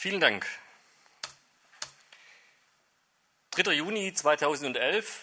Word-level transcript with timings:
vielen 0.00 0.20
Dank. 0.20 0.46
3. 3.50 3.72
Juni 3.72 4.14
2011 4.14 5.20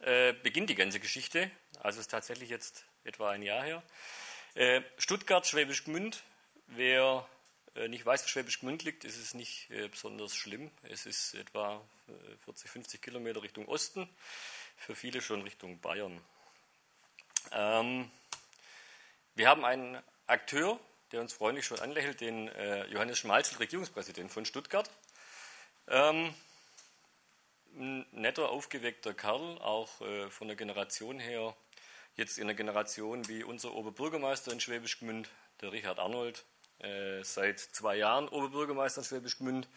äh, 0.00 0.32
beginnt 0.32 0.68
die 0.68 0.74
ganze 0.74 0.98
Geschichte, 0.98 1.48
also 1.78 2.00
ist 2.00 2.10
tatsächlich 2.10 2.50
jetzt 2.50 2.84
etwa 3.04 3.30
ein 3.30 3.42
Jahr 3.42 3.62
her. 3.62 3.84
Äh, 4.54 4.82
Stuttgart, 4.98 5.46
Schwäbisch 5.46 5.84
Gmünd. 5.84 6.24
Wer 6.66 7.24
äh, 7.76 7.86
nicht 7.86 8.04
weiß, 8.04 8.24
wo 8.24 8.26
Schwäbisch 8.26 8.58
Gmünd 8.58 8.82
liegt, 8.82 9.04
ist 9.04 9.16
es 9.16 9.32
nicht 9.32 9.70
äh, 9.70 9.86
besonders 9.86 10.34
schlimm. 10.34 10.72
Es 10.82 11.06
ist 11.06 11.34
etwa 11.34 11.80
40, 12.46 12.66
äh, 12.66 12.68
50 12.68 13.00
Kilometer 13.00 13.44
Richtung 13.44 13.68
Osten, 13.68 14.08
für 14.76 14.96
viele 14.96 15.22
schon 15.22 15.42
Richtung 15.42 15.78
Bayern. 15.78 16.20
Ähm, 17.52 18.10
wir 19.36 19.48
haben 19.48 19.64
einen 19.64 20.02
Akteur, 20.26 20.80
der 21.12 21.20
uns 21.20 21.32
freundlich 21.32 21.66
schon 21.66 21.80
anlächelt, 21.80 22.20
den 22.20 22.48
äh, 22.48 22.86
Johannes 22.86 23.18
Schmalzel, 23.18 23.58
Regierungspräsident 23.58 24.30
von 24.30 24.44
Stuttgart. 24.44 24.90
Ähm, 25.88 26.34
ein 27.76 28.06
netter, 28.12 28.48
aufgeweckter 28.48 29.14
Kerl, 29.14 29.58
auch 29.58 30.00
äh, 30.00 30.30
von 30.30 30.48
der 30.48 30.56
Generation 30.56 31.18
her, 31.18 31.54
jetzt 32.16 32.38
in 32.38 32.46
der 32.46 32.56
Generation 32.56 33.28
wie 33.28 33.44
unser 33.44 33.74
Oberbürgermeister 33.74 34.52
in 34.52 34.60
Schwäbisch 34.60 34.98
Gmünd, 34.98 35.28
der 35.60 35.72
Richard 35.72 35.98
Arnold, 35.98 36.44
äh, 36.78 37.22
seit 37.22 37.60
zwei 37.60 37.96
Jahren 37.96 38.28
Oberbürgermeister 38.28 39.02
in 39.02 39.04
Schwäbisch 39.04 39.38
Gmünd. 39.38 39.68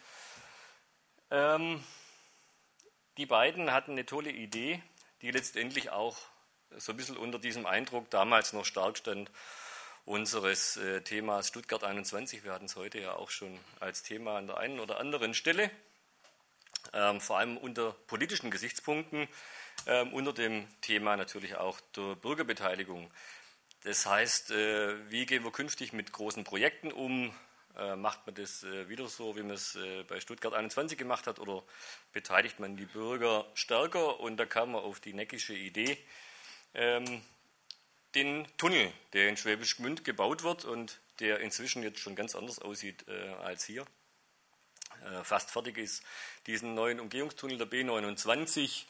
Ähm, 1.30 1.84
die 3.18 3.26
beiden 3.26 3.72
hatten 3.72 3.92
eine 3.92 4.06
tolle 4.06 4.32
Idee, 4.32 4.82
die 5.22 5.32
letztendlich 5.32 5.90
auch 5.90 6.18
so 6.78 6.94
ein 6.94 6.98
bisschen 6.98 7.18
unter 7.18 7.38
diesem 7.38 7.66
Eindruck 7.66 8.10
damals 8.10 8.54
noch 8.54 8.66
stark 8.66 8.98
stand 8.98 9.30
unseres 10.06 10.78
äh, 10.78 11.02
Themas 11.02 11.48
Stuttgart 11.48 11.84
21. 11.84 12.44
Wir 12.44 12.54
hatten 12.54 12.66
es 12.66 12.76
heute 12.76 13.00
ja 13.00 13.14
auch 13.14 13.30
schon 13.30 13.58
als 13.80 14.04
Thema 14.04 14.38
an 14.38 14.48
der 14.48 14.58
einen 14.58 14.80
oder 14.80 15.00
anderen 15.00 15.34
Stelle, 15.34 15.70
ähm, 16.94 17.22
vor 17.22 17.38
allem 17.38 17.58
unter 17.58 17.92
politischen 18.08 18.52
Gesichtspunkten, 18.52 19.28
ähm, 19.88 20.14
unter 20.14 20.34
dem 20.34 20.68
Thema 20.82 21.18
natürlich 21.18 21.56
auch 21.56 21.80
der 21.96 22.16
Bürgerbeteiligung. 22.16 23.12
Das 23.84 24.06
heißt, 24.06 24.52
äh, 24.52 25.10
wie 25.10 25.26
gehen 25.26 25.44
wir 25.44 25.52
künftig 25.52 25.94
mit 25.94 26.12
großen 26.12 26.44
Projekten 26.44 26.92
um? 26.92 27.34
Äh, 27.78 27.96
macht 27.96 28.26
man 28.26 28.36
das 28.36 28.64
äh, 28.64 28.90
wieder 28.90 29.08
so, 29.08 29.38
wie 29.38 29.42
man 29.42 29.52
es 29.52 29.76
äh, 29.76 30.04
bei 30.04 30.20
Stuttgart 30.20 30.54
21 30.54 30.98
gemacht 30.98 31.28
hat, 31.28 31.40
oder 31.40 31.64
beteiligt 32.12 32.60
man 32.60 32.76
die 32.76 32.86
Bürger 32.86 33.46
stärker? 33.54 34.20
Und 34.20 34.38
da 34.38 34.46
kam 34.46 34.74
man 34.74 34.84
auf 34.84 35.00
die 35.00 35.14
neckische 35.14 35.54
Idee, 35.54 35.98
ähm, 36.74 37.22
den 38.16 38.48
Tunnel, 38.58 38.92
der 39.14 39.30
in 39.30 39.38
Schwäbisch 39.38 39.78
Gmünd 39.78 40.04
gebaut 40.04 40.44
wird 40.44 40.66
und 40.66 41.00
der 41.20 41.40
inzwischen 41.40 41.84
jetzt 41.84 42.00
schon 42.00 42.16
ganz 42.16 42.36
anders 42.36 42.60
aussieht 42.60 43.08
äh, 43.08 43.30
als 43.44 43.66
hier, 43.66 43.86
äh, 45.06 45.24
fast 45.24 45.52
fertig 45.52 45.78
ist, 45.78 46.04
diesen 46.48 46.76
neuen 46.76 47.00
Umgehungstunnel 47.00 47.58
der 47.58 47.68
B29 47.68 48.86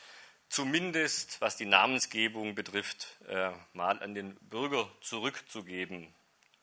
zumindest, 0.47 1.41
was 1.41 1.57
die 1.57 1.65
Namensgebung 1.65 2.55
betrifft, 2.55 3.17
äh, 3.27 3.51
mal 3.73 4.01
an 4.01 4.15
den 4.15 4.35
Bürger 4.35 4.89
zurückzugeben. 5.01 6.13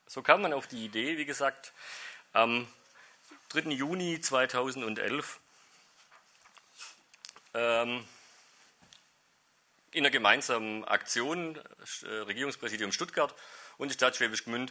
So 0.06 0.22
kam 0.22 0.42
man 0.42 0.52
auf 0.52 0.66
die 0.66 0.84
Idee, 0.84 1.18
wie 1.18 1.24
gesagt, 1.24 1.72
am 2.32 2.68
3. 3.50 3.70
Juni 3.70 4.20
2011 4.20 5.40
ähm, 7.54 8.04
in 9.96 10.04
einer 10.04 10.10
gemeinsamen 10.10 10.84
Aktion, 10.84 11.58
äh, 12.02 12.06
Regierungspräsidium 12.06 12.92
Stuttgart 12.92 13.34
und 13.78 13.88
die 13.88 13.94
Stadt 13.94 14.14
Schwäbisch 14.14 14.44
Gmünd, 14.44 14.70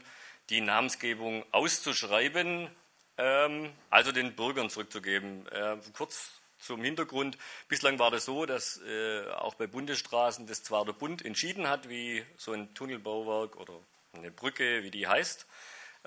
die 0.51 0.61
Namensgebung 0.61 1.43
auszuschreiben, 1.51 2.69
ähm, 3.17 3.73
also 3.89 4.11
den 4.11 4.35
Bürgern 4.35 4.69
zurückzugeben. 4.69 5.47
Äh, 5.47 5.77
kurz 5.97 6.29
zum 6.59 6.83
Hintergrund. 6.83 7.39
Bislang 7.67 7.97
war 7.97 8.11
das 8.11 8.25
so, 8.25 8.45
dass 8.45 8.79
äh, 8.83 9.27
auch 9.31 9.55
bei 9.55 9.65
Bundesstraßen 9.65 10.45
das 10.45 10.61
zwar 10.61 10.85
der 10.85 10.93
Bund 10.93 11.25
entschieden 11.25 11.67
hat, 11.67 11.89
wie 11.89 12.23
so 12.37 12.51
ein 12.51 12.75
Tunnelbauwerk 12.75 13.55
oder 13.55 13.73
eine 14.13 14.29
Brücke, 14.29 14.83
wie 14.83 14.91
die 14.91 15.07
heißt, 15.07 15.47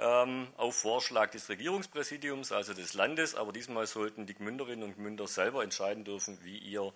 ähm, 0.00 0.47
auf 0.56 0.76
Vorschlag 0.76 1.31
des 1.31 1.48
Regierungspräsidiums, 1.48 2.53
also 2.53 2.72
des 2.72 2.94
Landes, 2.94 3.34
aber 3.34 3.53
diesmal 3.53 3.87
sollten 3.88 4.26
die 4.26 4.34
Gmünderinnen 4.34 4.84
und 4.84 4.94
Gmünder 4.97 5.26
selber 5.26 5.65
entscheiden 5.65 6.04
dürfen, 6.04 6.38
wie 6.44 6.59
ihr 6.59 6.92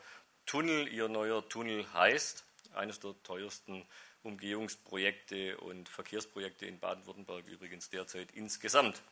Tunnel, 0.47 0.89
ihr 0.89 1.09
neuer 1.09 1.49
Tunnel 1.49 1.87
heißt. 1.93 2.45
Eines 2.75 3.01
der 3.01 3.15
teuersten 3.23 3.87
Umgehungsprojekte 4.23 5.59
und 5.59 5.89
Verkehrsprojekte 5.89 6.67
in 6.67 6.79
Baden-Württemberg 6.79 7.47
übrigens 7.47 7.91
derzeit 7.91 8.31
insgesamt. 8.33 9.03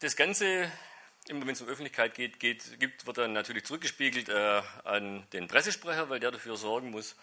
Das 0.00 0.16
Ganze, 0.16 0.70
immer 1.28 1.46
wenn 1.46 1.52
es 1.52 1.60
um 1.60 1.68
Öffentlichkeit 1.68 2.14
geht, 2.14 2.40
geht 2.40 2.80
gibt, 2.80 3.06
wird 3.06 3.18
dann 3.18 3.32
natürlich 3.32 3.64
zurückgespiegelt 3.64 4.28
äh, 4.28 4.62
an 4.84 5.24
den 5.32 5.46
Pressesprecher, 5.46 6.08
weil 6.08 6.18
der 6.18 6.32
dafür 6.32 6.56
sorgen 6.56 6.90
muss, 6.90 7.14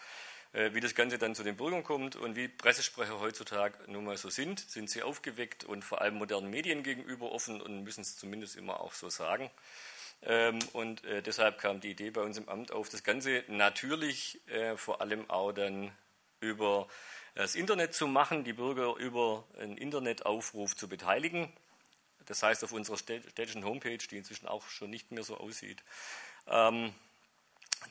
wie 0.52 0.80
das 0.80 0.96
Ganze 0.96 1.16
dann 1.16 1.34
zu 1.34 1.44
den 1.44 1.56
Bürgern 1.56 1.84
kommt 1.84 2.16
und 2.16 2.34
wie 2.34 2.48
Pressesprecher 2.48 3.20
heutzutage 3.20 3.78
nun 3.86 4.04
mal 4.04 4.16
so 4.16 4.30
sind. 4.30 4.58
Sind 4.58 4.90
sie 4.90 5.02
aufgeweckt 5.02 5.64
und 5.64 5.84
vor 5.84 6.00
allem 6.00 6.14
modernen 6.14 6.50
Medien 6.50 6.82
gegenüber 6.82 7.30
offen 7.30 7.60
und 7.60 7.84
müssen 7.84 8.00
es 8.00 8.16
zumindest 8.16 8.56
immer 8.56 8.80
auch 8.80 8.92
so 8.92 9.08
sagen. 9.08 9.50
Ähm, 10.22 10.58
und 10.72 11.04
äh, 11.04 11.22
deshalb 11.22 11.58
kam 11.58 11.80
die 11.80 11.90
Idee 11.90 12.10
bei 12.10 12.20
uns 12.20 12.36
im 12.36 12.48
Amt 12.48 12.72
auf, 12.72 12.88
das 12.88 13.02
Ganze 13.02 13.44
natürlich 13.48 14.40
äh, 14.48 14.76
vor 14.76 15.00
allem 15.00 15.28
auch 15.30 15.52
dann 15.52 15.92
über 16.40 16.88
das 17.34 17.54
Internet 17.54 17.94
zu 17.94 18.06
machen, 18.06 18.44
die 18.44 18.52
Bürger 18.52 18.96
über 18.96 19.44
einen 19.58 19.76
Internetaufruf 19.76 20.76
zu 20.76 20.88
beteiligen. 20.88 21.50
Das 22.26 22.42
heißt, 22.42 22.62
auf 22.64 22.72
unserer 22.72 22.98
städtischen 22.98 23.64
Homepage, 23.64 23.98
die 23.98 24.18
inzwischen 24.18 24.46
auch 24.46 24.68
schon 24.68 24.90
nicht 24.90 25.10
mehr 25.10 25.24
so 25.24 25.36
aussieht, 25.36 25.82
ähm, 26.46 26.92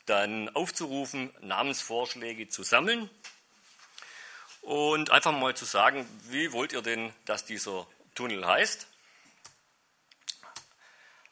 dann 0.06 0.50
aufzurufen, 0.56 1.34
Namensvorschläge 1.42 2.48
zu 2.48 2.64
sammeln 2.64 3.10
und 4.62 5.12
einfach 5.12 5.32
mal 5.32 5.56
zu 5.56 5.66
sagen, 5.66 6.06
wie 6.30 6.52
wollt 6.52 6.74
ihr 6.74 6.82
denn, 6.82 7.14
dass 7.26 7.46
dieser 7.46 7.88
Tunnel 8.16 8.46
heißt? 8.46 8.88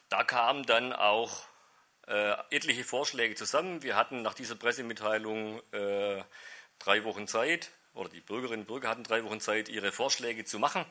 Da 0.08 0.24
kamen 0.24 0.64
dann 0.64 0.92
auch 0.92 1.44
äh, 2.06 2.34
etliche 2.50 2.84
Vorschläge 2.84 3.34
zusammen. 3.34 3.82
Wir 3.82 3.96
hatten 3.96 4.22
nach 4.22 4.34
dieser 4.34 4.54
Pressemitteilung 4.54 5.60
äh, 5.72 6.22
drei 6.78 7.04
Wochen 7.04 7.28
Zeit, 7.28 7.70
oder 7.98 8.08
die 8.08 8.20
Bürgerinnen 8.20 8.60
und 8.60 8.68
Bürger 8.68 8.88
hatten 8.88 9.02
drei 9.02 9.24
Wochen 9.24 9.40
Zeit, 9.40 9.68
ihre 9.68 9.92
Vorschläge 9.92 10.44
zu 10.44 10.58
machen. 10.58 10.84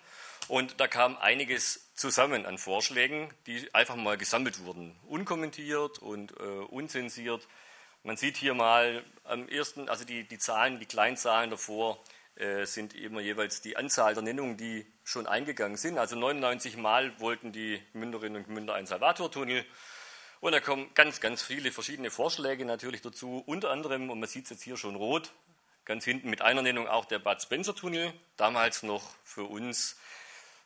Und 0.47 0.79
da 0.79 0.87
kam 0.87 1.17
einiges 1.17 1.93
zusammen 1.95 2.45
an 2.45 2.57
Vorschlägen, 2.57 3.33
die 3.47 3.73
einfach 3.73 3.95
mal 3.95 4.17
gesammelt 4.17 4.63
wurden, 4.63 4.95
unkommentiert 5.07 5.99
und 5.99 6.33
äh, 6.39 6.43
unzensiert. 6.43 7.47
Man 8.03 8.17
sieht 8.17 8.37
hier 8.37 8.53
mal 8.53 9.03
am 9.23 9.47
ersten, 9.49 9.89
also 9.89 10.05
die, 10.05 10.23
die 10.25 10.37
Zahlen, 10.37 10.79
die 10.79 10.85
Kleinzahlen 10.85 11.49
davor 11.49 12.01
äh, 12.35 12.65
sind 12.65 12.93
immer 12.93 13.21
jeweils 13.21 13.61
die 13.61 13.77
Anzahl 13.77 14.13
der 14.13 14.23
Nennungen, 14.23 14.57
die 14.57 14.85
schon 15.03 15.27
eingegangen 15.27 15.77
sind. 15.77 15.97
Also 15.97 16.15
99 16.15 16.77
Mal 16.77 17.19
wollten 17.19 17.51
die 17.51 17.81
Münderinnen 17.93 18.43
und 18.43 18.53
Münder 18.53 18.75
einen 18.75 18.87
Salvatortunnel. 18.87 19.65
Und 20.39 20.51
da 20.51 20.59
kommen 20.59 20.91
ganz, 20.93 21.19
ganz 21.19 21.41
viele 21.41 21.71
verschiedene 21.71 22.11
Vorschläge 22.11 22.63
natürlich 22.63 23.01
dazu. 23.01 23.43
Unter 23.45 23.71
anderem, 23.71 24.09
und 24.09 24.19
man 24.19 24.29
sieht 24.29 24.43
es 24.45 24.51
jetzt 24.51 24.63
hier 24.63 24.77
schon 24.77 24.95
rot, 24.95 25.31
ganz 25.87 26.05
hinten 26.05 26.29
mit 26.29 26.43
einer 26.43 26.61
Nennung 26.61 26.87
auch 26.87 27.05
der 27.05 27.17
Bad 27.17 27.41
Spencer 27.41 27.73
Tunnel. 27.73 28.13
Damals 28.35 28.83
noch 28.83 29.15
für 29.23 29.45
uns 29.45 29.97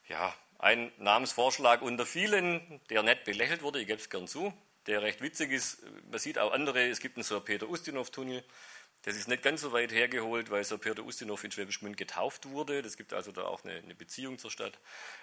ja, 0.10 0.36
ein 0.60 0.92
Namensvorschlag 0.98 1.82
unter 1.82 2.06
vielen, 2.06 2.82
der 2.90 3.04
nett 3.04 3.24
belächelt 3.24 3.62
wurde, 3.62 3.80
ich 3.80 3.88
gebe 3.88 4.02
es 4.02 4.10
gern 4.10 4.28
zu 4.28 4.52
der 4.88 5.02
recht 5.02 5.22
witzig 5.22 5.52
ist. 5.52 5.84
Man 6.10 6.20
sieht 6.20 6.40
auch 6.40 6.52
andere, 6.54 6.88
es 6.88 7.00
gibt 7.00 7.18
einen 7.18 7.24
Sir 7.24 7.40
Peter 7.40 7.70
Ustinov-Tunnel. 7.70 8.44
Das 9.04 9.16
ist 9.16 9.28
nicht 9.28 9.42
ganz 9.42 9.62
so 9.62 9.72
weit 9.72 9.92
hergeholt, 9.92 10.52
weil 10.52 10.64
Sir 10.64 10.78
Peter 10.78 11.04
Ustinov 11.04 11.44
in 11.44 11.52
Schwäbisch 11.52 11.80
Gmünd 11.80 11.98
getauft 11.98 12.50
wurde. 12.50 12.84
Das 12.84 12.98
gibt 12.98 13.14
also 13.14 13.32
da 13.32 13.46
auch 13.46 13.64
eine, 13.64 13.74
eine 13.74 13.96
Beziehung 13.96 14.38
zur 14.38 14.52
Stadt. 14.52 14.78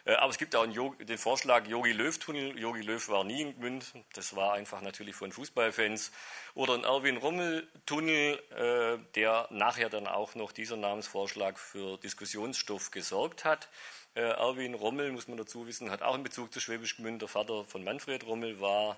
Äh, 0.05 0.15
aber 0.15 0.31
es 0.31 0.39
gibt 0.39 0.57
auch 0.57 0.67
den 0.67 1.19
Vorschlag 1.19 1.67
Yogi 1.69 1.93
Löw-Tunnel. 1.93 2.59
Yogi 2.59 2.83
Löw 2.83 3.09
war 3.09 3.23
nie 3.23 3.43
in 3.43 3.55
Gmünd. 3.55 3.95
Das 4.15 4.35
war 4.35 4.55
einfach 4.55 4.81
natürlich 4.81 5.15
von 5.15 5.31
Fußballfans. 5.31 6.11
Oder 6.55 6.75
ein 6.75 6.83
Erwin 6.83 7.19
Rommel-Tunnel, 7.19 8.43
äh, 8.51 9.05
der 9.15 9.47
nachher 9.51 9.91
dann 9.91 10.09
auch 10.09 10.35
noch 10.35 10.51
dieser 10.51 10.77
Namensvorschlag 10.77 11.57
für 11.57 11.99
Diskussionsstoff 11.99 12.91
gesorgt 12.91 13.45
hat. 13.45 13.69
Äh, 14.15 14.23
Erwin 14.23 14.75
Rommel, 14.75 15.13
muss 15.13 15.29
man 15.29 15.37
dazu 15.37 15.69
wissen, 15.69 15.93
hat 15.93 16.03
auch 16.03 16.15
einen 16.15 16.25
Bezug 16.25 16.53
zu 16.53 16.59
Schwäbisch 16.59 16.97
Gmünd. 16.97 17.23
Der 17.23 17.29
Vater 17.29 17.65
von 17.65 17.85
Manfred 17.85 18.27
Rommel 18.27 18.59
war 18.59 18.97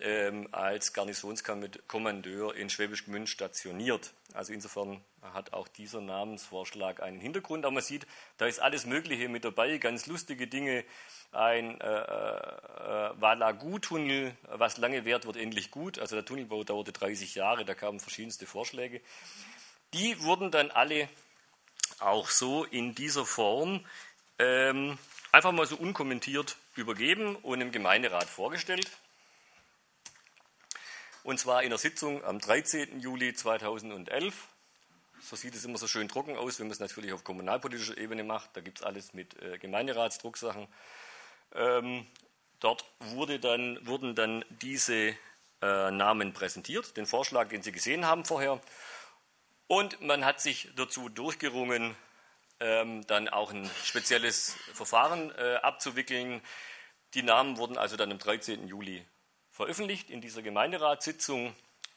ähm, 0.00 0.48
als 0.52 0.92
Garnisonskommandeur 0.92 2.54
in 2.54 2.70
Schwäbisch 2.70 3.04
Gmünd 3.04 3.28
stationiert. 3.28 4.12
Also 4.32 4.52
insofern 4.52 5.02
hat 5.22 5.52
auch 5.52 5.68
dieser 5.68 6.00
Namensvorschlag 6.00 7.02
einen 7.02 7.20
Hintergrund. 7.20 7.64
Aber 7.64 7.74
man 7.74 7.82
sieht, 7.82 8.06
da 8.38 8.46
ist 8.46 8.60
alles 8.60 8.86
Mögliche 8.86 9.28
mit 9.28 9.44
dabei, 9.44 9.78
ganz 9.78 10.06
lustige 10.06 10.46
Dinge. 10.46 10.84
Ein 11.32 11.80
äh, 11.80 11.86
äh, 11.86 13.10
Walagu-Tunnel, 13.20 14.36
was 14.48 14.78
lange 14.78 15.04
währt, 15.04 15.26
wird 15.26 15.36
endlich 15.36 15.70
gut. 15.70 15.98
Also 15.98 16.16
der 16.16 16.24
Tunnelbau 16.24 16.64
dauerte 16.64 16.92
30 16.92 17.34
Jahre, 17.34 17.64
da 17.64 17.74
kamen 17.74 18.00
verschiedenste 18.00 18.46
Vorschläge. 18.46 19.00
Die 19.92 20.20
wurden 20.22 20.50
dann 20.50 20.70
alle 20.70 21.08
auch 21.98 22.30
so 22.30 22.64
in 22.64 22.94
dieser 22.94 23.26
Form 23.26 23.84
ähm, 24.38 24.98
einfach 25.32 25.52
mal 25.52 25.66
so 25.66 25.76
unkommentiert 25.76 26.56
übergeben 26.74 27.36
und 27.36 27.60
im 27.60 27.72
Gemeinderat 27.72 28.24
vorgestellt. 28.24 28.90
Und 31.30 31.38
zwar 31.38 31.62
in 31.62 31.70
der 31.70 31.78
Sitzung 31.78 32.24
am 32.24 32.40
13. 32.40 32.98
Juli 32.98 33.32
2011. 33.32 34.48
So 35.20 35.36
sieht 35.36 35.54
es 35.54 35.64
immer 35.64 35.78
so 35.78 35.86
schön 35.86 36.08
trocken 36.08 36.36
aus, 36.36 36.58
wenn 36.58 36.66
man 36.66 36.72
es 36.72 36.80
natürlich 36.80 37.12
auf 37.12 37.22
kommunalpolitischer 37.22 37.96
Ebene 37.98 38.24
macht. 38.24 38.50
Da 38.54 38.60
gibt 38.60 38.80
es 38.80 38.84
alles 38.84 39.14
mit 39.14 39.40
äh, 39.40 39.56
Gemeinderatsdrucksachen. 39.58 40.66
Ähm, 41.54 42.04
dort 42.58 42.84
wurde 42.98 43.38
dann, 43.38 43.78
wurden 43.86 44.16
dann 44.16 44.44
diese 44.48 45.14
äh, 45.62 45.90
Namen 45.92 46.32
präsentiert, 46.32 46.96
den 46.96 47.06
Vorschlag, 47.06 47.48
den 47.48 47.62
Sie 47.62 47.70
gesehen 47.70 48.06
haben 48.06 48.24
vorher. 48.24 48.60
Und 49.68 50.00
man 50.00 50.24
hat 50.24 50.40
sich 50.40 50.70
dazu 50.74 51.08
durchgerungen, 51.08 51.94
ähm, 52.58 53.06
dann 53.06 53.28
auch 53.28 53.52
ein 53.52 53.70
spezielles 53.84 54.56
Verfahren 54.74 55.32
äh, 55.38 55.60
abzuwickeln. 55.62 56.42
Die 57.14 57.22
Namen 57.22 57.56
wurden 57.56 57.78
also 57.78 57.96
dann 57.96 58.10
am 58.10 58.18
13. 58.18 58.66
Juli 58.66 59.06
veröffentlicht 59.60 60.08
in 60.08 60.22
dieser 60.22 60.40
Gemeinderatssitzung 60.40 61.52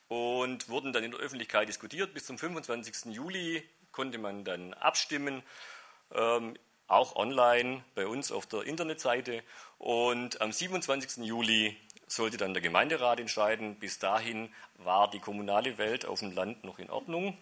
und 0.10 0.68
wurden 0.68 0.92
dann 0.92 1.06
in 1.06 1.12
der 1.12 1.21
Öffentlichkeit 1.21 1.69
diskutiert. 1.69 2.13
Bis 2.13 2.25
zum 2.25 2.38
25. 2.38 3.13
Juli 3.15 3.63
konnte 3.94 4.18
man 4.18 4.44
dann 4.44 4.74
abstimmen, 4.74 5.42
ähm, 6.13 6.56
auch 6.88 7.15
online 7.15 7.81
bei 7.95 8.06
uns 8.06 8.33
auf 8.33 8.48
der 8.48 8.63
Internetseite. 8.63 9.44
Und 9.77 10.42
am 10.42 10.51
27. 10.51 11.24
Juli 11.24 11.77
sollte 12.06 12.36
dann 12.36 12.54
der 12.54 12.62
Gemeinderat 12.62 13.21
entscheiden. 13.21 13.80
Bis 13.80 13.98
dahin 13.98 14.54
war 14.80 15.09
die 15.09 15.19
kommunale 15.19 15.77
Welt 15.77 16.06
auf 16.06 16.19
dem 16.19 16.33
Land 16.33 16.66
noch 16.66 16.80
in 16.80 16.89
Ordnung. 16.89 17.38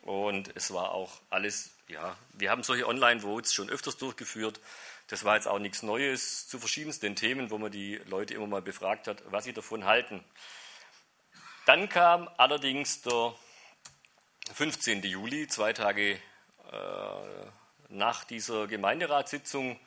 Und 0.00 0.50
es 0.54 0.72
war 0.72 0.92
auch 0.92 1.20
alles, 1.28 1.72
ja, 1.88 2.16
wir 2.32 2.50
haben 2.50 2.62
solche 2.62 2.88
Online-Votes 2.88 3.52
schon 3.52 3.68
öfters 3.68 3.98
durchgeführt. 3.98 4.60
Das 5.08 5.24
war 5.24 5.36
jetzt 5.36 5.48
auch 5.48 5.58
nichts 5.58 5.82
Neues 5.82 6.46
zu 6.48 6.58
verschiedensten 6.58 7.16
Themen, 7.16 7.50
wo 7.50 7.56
man 7.56 7.72
die 7.72 7.96
Leute 8.06 8.34
immer 8.34 8.46
mal 8.46 8.62
befragt 8.62 9.08
hat, 9.08 9.22
was 9.26 9.44
sie 9.44 9.54
davon 9.54 9.86
halten. 9.86 10.22
Dann 11.64 11.88
kam 11.88 12.28
allerdings 12.36 13.00
der 13.02 13.34
15. 14.52 15.02
Juli, 15.02 15.48
zwei 15.48 15.72
Tage 15.72 16.12
äh, 16.12 16.18
nach 17.88 18.24
dieser 18.24 18.66
Gemeinderatssitzung, 18.66 19.80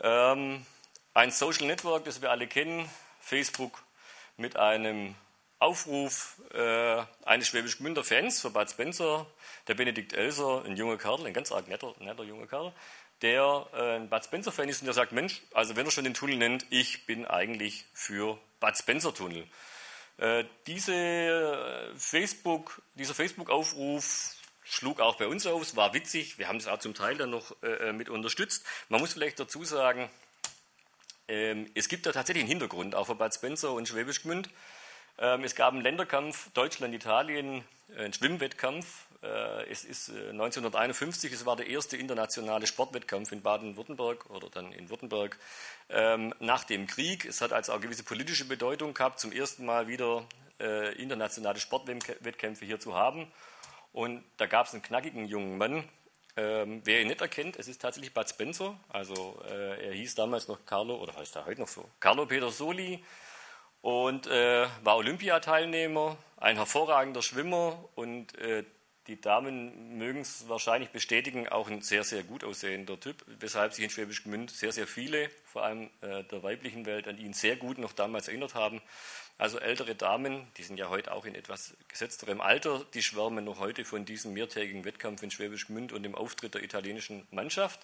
ähm, 0.00 0.64
ein 1.12 1.30
Social 1.32 1.66
Network, 1.66 2.04
das 2.04 2.22
wir 2.22 2.30
alle 2.30 2.46
kennen, 2.46 2.88
Facebook, 3.20 3.82
mit 4.36 4.56
einem 4.56 5.16
Aufruf 5.58 6.40
äh, 6.52 7.02
eines 7.24 7.48
Schwäbisch 7.48 7.78
Gmünder 7.78 8.04
Fans 8.04 8.40
für 8.40 8.50
Bad 8.50 8.70
Spencer, 8.70 9.26
der 9.68 9.74
Benedikt 9.74 10.12
Elser, 10.12 10.64
ein 10.64 10.76
junger 10.76 10.98
Kerl, 10.98 11.26
ein 11.26 11.32
ganz 11.32 11.50
arg 11.50 11.68
netter, 11.68 11.94
netter 11.98 12.24
junger 12.24 12.46
Kerl, 12.46 12.72
der 13.22 13.66
äh, 13.72 13.96
ein 13.96 14.08
Bad 14.08 14.24
Spencer 14.24 14.52
Fan 14.52 14.68
ist 14.68 14.80
und 14.82 14.86
der 14.86 14.94
sagt, 14.94 15.12
Mensch, 15.12 15.42
also 15.54 15.76
wenn 15.76 15.86
er 15.86 15.92
schon 15.92 16.04
den 16.04 16.14
Tunnel 16.14 16.36
nennt, 16.36 16.66
ich 16.70 17.06
bin 17.06 17.24
eigentlich 17.24 17.86
für 17.94 18.38
Bad 18.60 18.76
Spencer 18.76 19.14
Tunnel. 19.14 19.46
Äh, 20.18 20.44
diese 20.66 20.94
äh, 20.94 21.94
Facebook, 21.96 22.82
dieser 22.94 23.14
Facebook-Aufruf 23.14 24.34
schlug 24.62 25.00
auch 25.00 25.16
bei 25.16 25.26
uns 25.26 25.46
auf, 25.46 25.76
war 25.76 25.94
witzig, 25.94 26.38
wir 26.38 26.48
haben 26.48 26.56
es 26.56 26.66
auch 26.66 26.78
zum 26.78 26.94
Teil 26.94 27.16
dann 27.16 27.30
noch 27.30 27.54
äh, 27.62 27.88
äh, 27.88 27.92
mit 27.92 28.08
unterstützt. 28.08 28.64
Man 28.88 29.00
muss 29.00 29.14
vielleicht 29.14 29.38
dazu 29.40 29.64
sagen, 29.64 30.10
ähm, 31.28 31.70
es 31.74 31.88
gibt 31.88 32.06
da 32.06 32.12
tatsächlich 32.12 32.42
einen 32.42 32.50
Hintergrund, 32.50 32.94
auch 32.94 33.06
für 33.06 33.14
Bad 33.14 33.34
Spencer 33.34 33.72
und 33.72 33.88
Schwäbisch 33.88 34.22
Gmünd. 34.22 34.48
Ähm, 35.18 35.44
es 35.44 35.54
gab 35.54 35.72
einen 35.72 35.82
Länderkampf 35.82 36.50
Deutschland-Italien, 36.52 37.64
äh, 37.96 38.04
einen 38.04 38.12
Schwimmwettkampf. 38.12 39.06
Äh, 39.22 39.70
es 39.70 39.84
ist 39.84 40.10
1951, 40.10 41.30
äh, 41.30 41.34
es 41.34 41.46
war 41.46 41.56
der 41.56 41.68
erste 41.68 41.96
internationale 41.96 42.66
Sportwettkampf 42.66 43.32
in 43.32 43.40
Baden-Württemberg 43.40 44.28
oder 44.30 44.50
dann 44.50 44.72
in 44.72 44.90
Württemberg 44.90 45.38
ähm, 45.88 46.34
nach 46.38 46.64
dem 46.64 46.86
Krieg. 46.86 47.24
Es 47.24 47.40
hat 47.40 47.52
also 47.52 47.72
auch 47.72 47.80
gewisse 47.80 48.02
politische 48.02 48.44
Bedeutung 48.44 48.92
gehabt, 48.92 49.20
zum 49.20 49.32
ersten 49.32 49.64
Mal 49.64 49.88
wieder 49.88 50.26
internationale 50.96 51.60
Sportwettkämpfe 51.60 52.64
hier 52.64 52.80
zu 52.80 52.94
haben. 52.94 53.30
Und 53.92 54.24
da 54.38 54.46
gab 54.46 54.66
es 54.66 54.72
einen 54.72 54.80
knackigen 54.80 55.26
jungen 55.26 55.58
Mann, 55.58 55.86
ähm, 56.38 56.82
wer 56.84 57.00
ihn 57.00 57.08
nicht 57.08 57.22
erkennt, 57.22 57.56
es 57.58 57.66
ist 57.66 57.80
tatsächlich 57.80 58.12
Bud 58.12 58.28
Spencer. 58.28 58.78
Also 58.90 59.42
äh, 59.48 59.88
er 59.88 59.92
hieß 59.94 60.14
damals 60.16 60.48
noch 60.48 60.66
Carlo, 60.66 60.96
oder 60.96 61.16
heißt 61.16 61.34
er 61.36 61.46
heute 61.46 61.62
noch 61.62 61.68
so? 61.68 61.88
Carlo 61.98 62.26
Peter 62.26 62.50
Soli 62.50 63.02
und 63.86 64.26
äh, 64.26 64.66
war 64.82 64.96
Olympiateilnehmer, 64.96 66.16
ein 66.38 66.56
hervorragender 66.56 67.22
Schwimmer 67.22 67.88
und 67.94 68.36
äh, 68.36 68.64
die 69.06 69.20
Damen 69.20 69.96
mögen 69.96 70.22
es 70.22 70.48
wahrscheinlich 70.48 70.90
bestätigen, 70.90 71.48
auch 71.48 71.70
ein 71.70 71.82
sehr, 71.82 72.02
sehr 72.02 72.24
gut 72.24 72.42
aussehender 72.42 72.98
Typ, 72.98 73.24
weshalb 73.38 73.74
sich 73.74 73.84
in 73.84 73.90
Schwäbisch 73.90 74.24
Gmünd 74.24 74.50
sehr, 74.50 74.72
sehr 74.72 74.88
viele, 74.88 75.30
vor 75.44 75.62
allem 75.62 75.88
äh, 76.00 76.24
der 76.24 76.42
weiblichen 76.42 76.84
Welt, 76.84 77.06
an 77.06 77.16
ihn 77.16 77.32
sehr 77.32 77.54
gut 77.54 77.78
noch 77.78 77.92
damals 77.92 78.26
erinnert 78.26 78.56
haben. 78.56 78.82
Also 79.38 79.60
ältere 79.60 79.94
Damen, 79.94 80.48
die 80.56 80.64
sind 80.64 80.78
ja 80.80 80.88
heute 80.88 81.12
auch 81.12 81.24
in 81.24 81.36
etwas 81.36 81.76
gesetzterem 81.86 82.40
Alter, 82.40 82.84
die 82.92 83.04
schwärmen 83.04 83.44
noch 83.44 83.60
heute 83.60 83.84
von 83.84 84.04
diesem 84.04 84.32
mehrtägigen 84.32 84.84
Wettkampf 84.84 85.22
in 85.22 85.30
Schwäbisch 85.30 85.68
Gmünd 85.68 85.92
und 85.92 86.02
dem 86.02 86.16
Auftritt 86.16 86.54
der 86.54 86.64
italienischen 86.64 87.24
Mannschaft. 87.30 87.78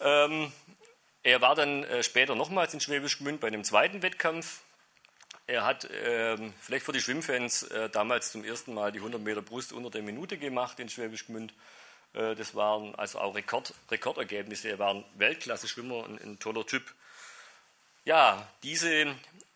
Ähm, 0.00 0.52
er 1.22 1.40
war 1.40 1.54
dann 1.54 1.84
äh, 1.84 2.02
später 2.02 2.34
nochmals 2.34 2.74
in 2.74 2.80
Schwäbisch 2.80 3.16
Gmünd 3.16 3.40
bei 3.40 3.46
einem 3.46 3.64
zweiten 3.64 4.02
Wettkampf 4.02 4.60
er 5.46 5.64
hat 5.64 5.84
äh, 5.84 6.38
vielleicht 6.60 6.86
für 6.86 6.92
die 6.92 7.00
Schwimmfans 7.00 7.64
äh, 7.64 7.90
damals 7.90 8.32
zum 8.32 8.44
ersten 8.44 8.72
Mal 8.72 8.92
die 8.92 8.98
100 8.98 9.20
Meter 9.20 9.42
Brust 9.42 9.72
unter 9.72 9.90
der 9.90 10.02
Minute 10.02 10.38
gemacht 10.38 10.80
in 10.80 10.88
Schwäbisch 10.88 11.26
Gmünd. 11.26 11.52
Äh, 12.14 12.34
das 12.34 12.54
waren 12.54 12.94
also 12.94 13.18
auch 13.18 13.34
Rekord, 13.34 13.74
Rekordergebnisse. 13.90 14.68
Er 14.68 14.78
war 14.78 14.94
ein 14.94 15.04
Weltklasse-Schwimmer, 15.16 16.06
ein, 16.06 16.18
ein, 16.18 16.38
toller 16.38 16.66
Typ. 16.66 16.94
Ja, 18.06 18.48
diese 18.62 19.14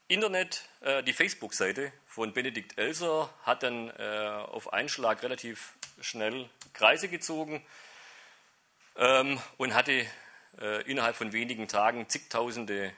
Internet, 0.09 0.69
äh, 0.81 1.03
die 1.03 1.15
Facebook-Seite 1.15 1.91
von 2.07 2.35
Benedikt 2.35 2.79
Elser 2.79 3.31
hat 3.45 3.63
dann 3.63 3.89
äh, 3.89 4.43
auf 4.47 4.73
einen 4.73 4.91
Schlag 4.91 5.23
relativ 5.23 5.73
schnell 6.03 6.51
Kreise 6.75 7.09
gezogen 7.09 7.65
ähm, 8.97 9.41
und 9.57 9.75
hatte 9.75 10.07
äh, 10.61 10.83
innerhalb 10.91 11.17
von 11.17 11.33
wenigen 11.33 11.67
Tagen 11.67 12.09
zigtausende 12.09 12.93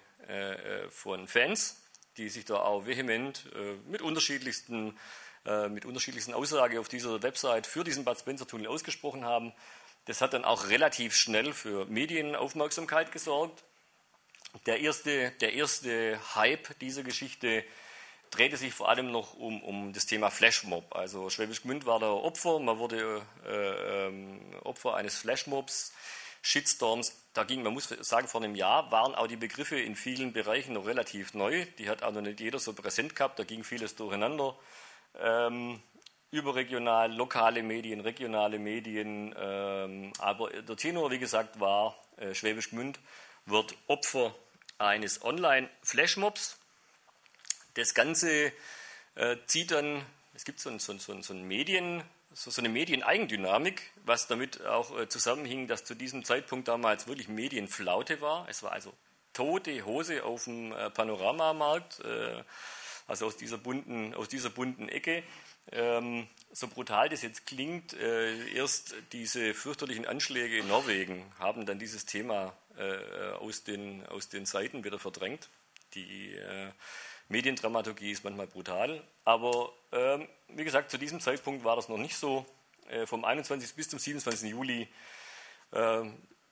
von 0.91 1.27
Fans 1.27 1.81
die 2.17 2.29
sich 2.29 2.45
da 2.45 2.57
auch 2.57 2.87
vehement 2.87 3.45
äh, 3.55 3.75
mit, 3.89 4.03
unterschiedlichsten, 4.03 4.99
äh, 5.47 5.69
mit 5.69 5.85
unterschiedlichsten 5.85 6.35
Aussagen 6.35 6.79
auf 6.79 6.89
dieser 6.89 7.23
Website 7.23 7.67
für 7.67 7.85
diesen 7.85 8.05
Bud 8.05 8.19
Spencer-Tunnel 8.19 8.67
ausgesprochen 8.67 9.25
haben. 9.25 9.53
Das 10.07 10.21
hat 10.21 10.33
dann 10.33 10.45
auch 10.45 10.69
relativ 10.69 11.15
schnell 11.15 11.53
für 11.53 11.87
Medienaufmerksamkeit 11.87 13.13
gesorgt. 13.13 13.63
Der 14.67 14.81
erste, 14.81 15.31
der 15.41 15.53
erste 15.53 16.19
Hype 16.35 16.79
dieser 16.81 17.03
Geschichte 17.03 17.65
drehte 18.31 18.57
sich 18.57 18.73
vor 18.73 18.89
allem 18.89 19.11
noch 19.11 19.35
um, 19.35 19.63
um 19.63 19.93
das 19.93 20.07
Thema 20.07 20.31
Flashmob. 20.31 20.95
Also 20.95 21.31
Schwäbisch 21.31 21.63
Gmünd 21.63 21.87
war 21.87 21.99
der 21.99 22.11
Opfer, 22.11 22.59
man 22.59 22.79
wurde 22.79 23.23
äh, 23.47 24.07
ähm, 24.07 24.41
Opfer 24.63 24.95
eines 24.95 25.19
Flashmobs. 25.19 25.93
Shitstorms, 26.43 27.17
da 27.35 27.45
ging, 27.45 27.63
man 27.63 27.73
muss 27.73 27.89
sagen, 28.01 28.27
vor 28.27 28.43
einem 28.43 28.55
Jahr 28.55 28.91
waren 28.91 29.15
auch 29.15 29.27
die 29.27 29.37
Begriffe 29.37 29.79
in 29.79 29.95
vielen 29.95 30.33
Bereichen 30.33 30.73
noch 30.73 30.87
relativ 30.87 31.35
neu. 31.35 31.67
Die 31.79 31.89
hat 31.89 32.03
auch 32.03 32.13
noch 32.13 32.23
nicht 32.23 32.41
jeder 32.41 32.59
so 32.59 32.73
präsent 32.73 33.15
gehabt, 33.15 33.39
da 33.39 33.45
ging 33.45 33.63
vieles 33.63 33.95
durcheinander. 33.95 34.57
Ähm, 35.19 35.83
überregional, 36.31 37.13
lokale 37.13 37.63
Medien, 37.63 38.01
regionale 38.01 38.59
Medien. 38.59 39.35
Ähm, 39.39 40.13
aber 40.19 40.51
der 40.51 40.77
Tenor, 40.77 41.11
wie 41.11 41.19
gesagt, 41.19 41.61
war, 41.61 41.97
äh, 42.17 42.35
Schwäbisch 42.35 42.71
Gmünd 42.71 42.99
wird 43.47 43.75
Opfer 43.87 44.35
eines 44.79 45.23
Online-Flashmobs. 45.23 46.59
Das 47.75 47.95
Ganze 47.95 48.53
äh, 49.15 49.37
zieht 49.47 49.73
dann, 49.73 50.05
es 50.35 50.45
gibt 50.45 50.61
so 50.61 50.71
ein, 50.71 50.79
so 50.79 50.93
ein, 50.93 51.01
so 51.01 51.35
ein 51.35 51.43
Medien, 51.43 52.03
so, 52.33 52.51
so 52.51 52.61
eine 52.61 52.69
Medieneigendynamik, 52.69 53.83
was 54.05 54.27
damit 54.27 54.65
auch 54.65 54.99
äh, 54.99 55.09
zusammenhing, 55.09 55.67
dass 55.67 55.85
zu 55.85 55.95
diesem 55.95 56.25
Zeitpunkt 56.25 56.69
damals 56.69 57.07
wirklich 57.07 57.29
Medienflaute 57.29 58.21
war. 58.21 58.49
Es 58.49 58.63
war 58.63 58.73
also 58.73 58.93
tote 59.33 59.85
Hose 59.85 60.25
auf 60.25 60.45
dem 60.45 60.73
äh, 60.73 60.91
Panoramamarkt, 60.91 62.01
äh, 62.01 62.43
also 63.07 63.27
aus 63.27 63.37
dieser 63.37 63.59
bunten, 63.59 64.15
aus 64.15 64.29
dieser 64.29 64.51
bunten 64.51 64.89
Ecke. 64.89 65.23
Ähm, 65.73 66.29
so 66.53 66.69
brutal 66.69 67.09
das 67.09 67.23
jetzt 67.23 67.47
klingt, 67.47 67.93
äh, 67.95 68.53
erst 68.53 68.95
diese 69.13 69.55
fürchterlichen 69.55 70.07
Anschläge 70.07 70.59
in 70.59 70.69
Norwegen 70.69 71.25
haben 71.39 71.67
dann 71.67 71.79
dieses 71.79 72.07
Thema 72.07 72.57
äh, 72.77 73.33
aus, 73.35 73.63
den, 73.65 74.07
aus 74.07 74.29
den 74.29 74.47
Seiten 74.47 74.85
wieder 74.85 74.99
verdrängt. 74.99 75.49
Die 75.95 76.35
äh, 76.35 76.71
Mediendramaturgie 77.31 78.11
ist 78.11 78.25
manchmal 78.25 78.49
brutal, 78.49 79.03
aber 79.25 79.73
ähm, 79.93 80.27
wie 80.49 80.65
gesagt, 80.65 80.91
zu 80.91 80.99
diesem 80.99 81.21
Zeitpunkt 81.21 81.65
war 81.65 81.77
das 81.77 81.89
noch 81.89 81.97
nicht 81.97 82.17
so. 82.17 82.45
Äh, 82.91 83.07
vom 83.07 83.25
21. 83.25 83.73
bis 83.75 83.89
zum 83.89 84.01
27. 84.01 84.51
Juli 84.51 84.89
äh, 85.71 86.03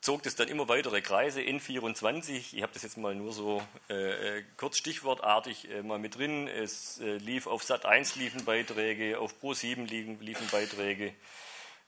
zog 0.00 0.22
das 0.22 0.36
dann 0.36 0.46
immer 0.46 0.68
weitere 0.68 1.00
Kreise. 1.00 1.40
N24, 1.40 2.54
ich 2.54 2.62
habe 2.62 2.72
das 2.72 2.84
jetzt 2.84 2.96
mal 2.96 3.16
nur 3.16 3.32
so 3.32 3.60
äh, 3.90 4.38
äh 4.38 4.44
kurz 4.56 4.78
stichwortartig 4.78 5.68
äh, 5.68 5.82
mal 5.82 5.98
mit 5.98 6.16
drin. 6.16 6.46
Es 6.46 7.00
äh, 7.00 7.16
lief 7.16 7.48
auf 7.48 7.64
Sat 7.64 7.84
1 7.84 8.14
liefen 8.14 8.44
Beiträge, 8.44 9.18
auf 9.18 9.38
Pro 9.40 9.54
7 9.54 9.84
liefen, 9.84 10.20
liefen 10.20 10.46
Beiträge. 10.52 11.12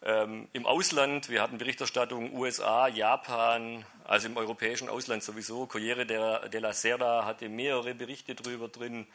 Ähm, 0.02 0.48
Im 0.54 0.64
Ausland, 0.64 1.28
wir 1.28 1.42
hatten 1.42 1.58
Berichterstattung 1.58 2.32
USA, 2.32 2.88
Japan, 2.88 3.84
also 4.04 4.28
im 4.28 4.36
europäischen 4.36 4.88
Ausland 4.88 5.22
sowieso. 5.22 5.66
Corriere 5.66 6.06
della 6.06 6.72
Sera 6.72 7.26
hatte 7.26 7.48
mehrere 7.50 7.94
Berichte 7.94 8.34
drüber 8.34 8.68
drin. 8.68 9.06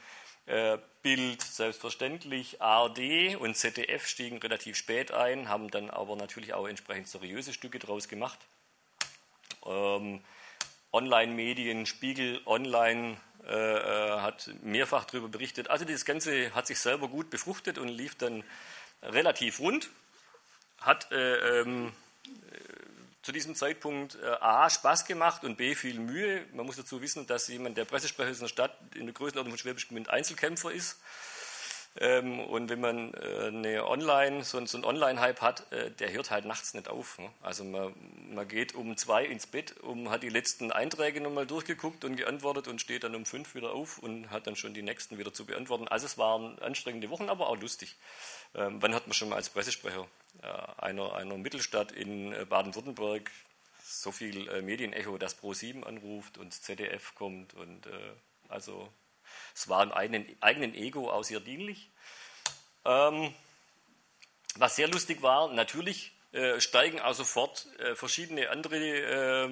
Äh, 0.46 0.78
Bild 1.02 1.42
selbstverständlich, 1.42 2.62
ARD 2.62 3.36
und 3.40 3.58
ZDF 3.58 4.06
stiegen 4.06 4.38
relativ 4.38 4.78
spät 4.78 5.12
ein, 5.12 5.50
haben 5.50 5.72
dann 5.72 5.90
aber 5.90 6.16
natürlich 6.16 6.54
auch 6.54 6.68
entsprechend 6.68 7.08
seriöse 7.08 7.52
Stücke 7.52 7.80
draus 7.80 8.08
gemacht. 8.08 8.38
Ähm, 9.66 10.22
Online-Medien, 10.94 11.88
Spiegel 11.88 12.42
Online 12.46 13.18
äh, 13.48 13.54
äh, 13.56 14.20
hat 14.22 14.52
mehrfach 14.62 15.06
darüber 15.06 15.30
berichtet. 15.30 15.68
Also 15.72 15.84
das 15.84 16.06
Ganze 16.06 16.54
hat 16.54 16.68
sich 16.68 16.80
selber 16.80 17.08
gut 17.08 17.32
befruchtet 17.32 17.80
und 17.80 17.88
lief 17.88 18.16
dann 18.16 18.44
relativ 19.02 19.60
rund. 19.60 19.90
Hat 20.80 21.12
äh, 21.12 21.62
ähm, 21.62 21.92
zu 23.22 23.32
diesem 23.32 23.56
Zeitpunkt 23.56 24.20
äh, 24.22 24.28
A, 24.40 24.70
Spaß 24.70 25.06
gemacht 25.06 25.44
und 25.44 25.58
B, 25.58 25.74
viel 25.74 26.00
Mühe. 26.00 26.46
Man 26.54 26.66
muss 26.66 26.76
dazu 26.76 27.02
wissen, 27.02 27.26
dass 27.26 27.48
jemand, 27.48 27.76
der 27.76 27.86
Pressesprecher 27.86 28.30
ist 28.30 28.38
in 28.38 28.44
der 28.44 28.50
Stadt, 28.50 28.78
in 28.94 29.06
der 29.06 29.14
Größenordnung 29.14 29.54
von 29.54 29.58
Schwäbisch 29.58 29.88
Gmünd 29.88 30.10
Einzelkämpfer 30.10 30.72
ist. 30.72 31.00
Ähm, 31.98 32.42
und 32.42 32.70
wenn 32.70 32.82
man 32.82 33.14
äh, 33.14 33.48
eine 33.48 33.88
Online, 33.88 34.44
so, 34.44 34.64
so 34.66 34.78
einen 34.78 34.86
Online-Hype 34.86 35.42
hat, 35.42 35.72
äh, 35.72 35.92
der 35.92 36.12
hört 36.12 36.30
halt 36.30 36.44
nachts 36.44 36.74
nicht 36.74 36.90
auf. 36.90 37.18
Ne? 37.20 37.30
Also 37.42 37.64
man, 37.64 37.94
man, 38.34 38.48
geht 38.48 38.76
um 38.76 38.98
zwei 38.98 39.24
ins 39.24 39.48
Bett, 39.48 39.80
um, 39.80 40.10
hat 40.10 40.22
die 40.22 40.30
letzten 40.30 40.72
Einträge 40.72 41.22
nochmal 41.22 41.48
durchgeguckt 41.48 42.04
und 42.04 42.18
geantwortet 42.18 42.68
und 42.68 42.82
steht 42.82 43.06
dann 43.06 43.16
um 43.16 43.26
fünf 43.26 43.56
wieder 43.56 43.72
auf 43.72 43.98
und 44.00 44.30
hat 44.30 44.46
dann 44.46 44.58
schon 44.58 44.74
die 44.74 44.82
nächsten 44.82 45.18
wieder 45.18 45.34
zu 45.34 45.46
beantworten. 45.46 45.88
Also 45.88 46.06
es 46.06 46.18
waren 46.18 46.60
anstrengende 46.60 47.10
Wochen, 47.10 47.30
aber 47.30 47.48
auch 47.48 47.60
lustig. 47.60 47.96
Ähm, 48.56 48.82
wann 48.82 48.94
hat 48.94 49.08
man 49.08 49.14
schon 49.14 49.30
mal 49.30 49.38
als 49.38 49.50
Pressesprecher 49.50 50.06
äh, 50.44 50.48
einer, 50.82 51.16
einer 51.16 51.38
Mittelstadt 51.38 51.94
in 51.94 52.34
äh, 52.34 52.46
Baden-Württemberg 52.46 53.32
so 53.82 54.12
viel 54.12 54.50
äh, 54.50 54.62
Medienecho, 54.62 55.18
dass 55.18 55.42
Pro7 55.42 55.84
anruft 55.84 56.38
und 56.38 56.54
ZDF 56.54 57.16
kommt 57.16 57.54
und 57.54 57.86
äh, 57.86 57.92
also 58.50 58.90
es 59.54 59.68
war 59.68 59.84
im 59.84 59.92
eigenen, 59.92 60.26
eigenen 60.42 60.74
Ego 60.74 61.10
auch 61.10 61.24
sehr 61.24 61.40
dienlich. 61.40 61.90
Ähm, 62.86 63.34
was 64.56 64.76
sehr 64.76 64.88
lustig 64.88 65.22
war, 65.22 65.50
natürlich 65.50 66.16
äh, 66.36 66.60
steigen 66.60 67.00
auch 67.00 67.14
sofort 67.14 67.66
äh, 67.80 67.96
verschiedene 67.96 68.50
andere 68.50 68.76
äh, 68.78 69.50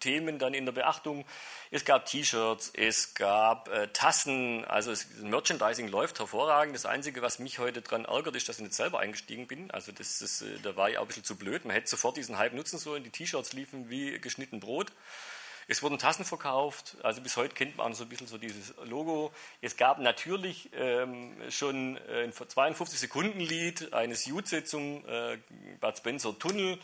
Themen 0.00 0.40
dann 0.40 0.54
in 0.54 0.64
der 0.64 0.72
Beachtung. 0.72 1.24
Es 1.70 1.84
gab 1.84 2.06
T-Shirts, 2.06 2.72
es 2.74 3.14
gab 3.14 3.68
äh, 3.68 3.86
Tassen, 3.92 4.64
also 4.64 4.90
das 4.90 5.06
Merchandising 5.20 5.86
läuft 5.86 6.18
hervorragend. 6.18 6.74
Das 6.74 6.84
Einzige, 6.84 7.22
was 7.22 7.38
mich 7.38 7.60
heute 7.60 7.80
daran 7.80 8.06
ärgert, 8.06 8.34
ist, 8.34 8.48
dass 8.48 8.56
ich 8.56 8.62
nicht 8.62 8.74
selber 8.74 8.98
eingestiegen 8.98 9.46
bin. 9.46 9.70
Also 9.70 9.92
das 9.92 10.20
ist, 10.20 10.42
äh, 10.42 10.58
da 10.64 10.74
war 10.74 10.90
ich 10.90 10.98
auch 10.98 11.02
ein 11.02 11.08
bisschen 11.08 11.24
zu 11.24 11.36
blöd. 11.36 11.64
Man 11.64 11.74
hätte 11.74 11.88
sofort 11.88 12.16
diesen 12.16 12.38
Hype 12.38 12.54
nutzen 12.54 12.78
sollen. 12.78 13.04
Die 13.04 13.10
T-Shirts 13.10 13.52
liefen 13.52 13.88
wie 13.88 14.18
geschnitten 14.18 14.58
Brot. 14.58 14.90
Es 15.68 15.82
wurden 15.82 15.98
Tassen 15.98 16.24
verkauft, 16.24 16.96
also 17.02 17.20
bis 17.20 17.36
heute 17.36 17.54
kennt 17.54 17.76
man 17.76 17.94
so 17.94 18.04
ein 18.04 18.08
bisschen 18.08 18.26
so 18.26 18.38
dieses 18.38 18.74
Logo. 18.84 19.32
Es 19.60 19.76
gab 19.76 19.98
natürlich 19.98 20.70
ähm, 20.74 21.36
schon 21.50 21.96
äh, 22.08 22.24
ein 22.24 22.32
52 22.32 22.98
Sekunden 22.98 23.40
Lied 23.40 23.92
eines 23.92 24.26
Jutze 24.26 24.64
zum 24.64 25.06
äh, 25.08 25.38
Bud 25.80 25.96
Spencer 25.96 26.38
Tunnel. 26.38 26.78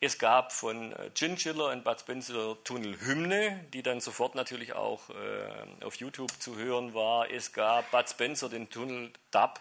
Es 0.00 0.18
gab 0.18 0.52
von 0.52 0.92
äh, 0.92 1.10
Chinchilla 1.14 1.68
ein 1.68 1.84
Bud 1.84 2.00
Spencer 2.00 2.56
Tunnel 2.64 3.00
Hymne, 3.00 3.64
die 3.72 3.82
dann 3.82 4.00
sofort 4.00 4.34
natürlich 4.34 4.72
auch 4.74 5.08
äh, 5.10 5.84
auf 5.84 5.94
YouTube 5.94 6.32
zu 6.40 6.56
hören 6.56 6.92
war. 6.92 7.30
Es 7.30 7.52
gab 7.52 7.90
Bud 7.92 8.08
Spencer 8.08 8.48
den 8.48 8.68
Tunnel 8.68 9.12
Dub. 9.30 9.60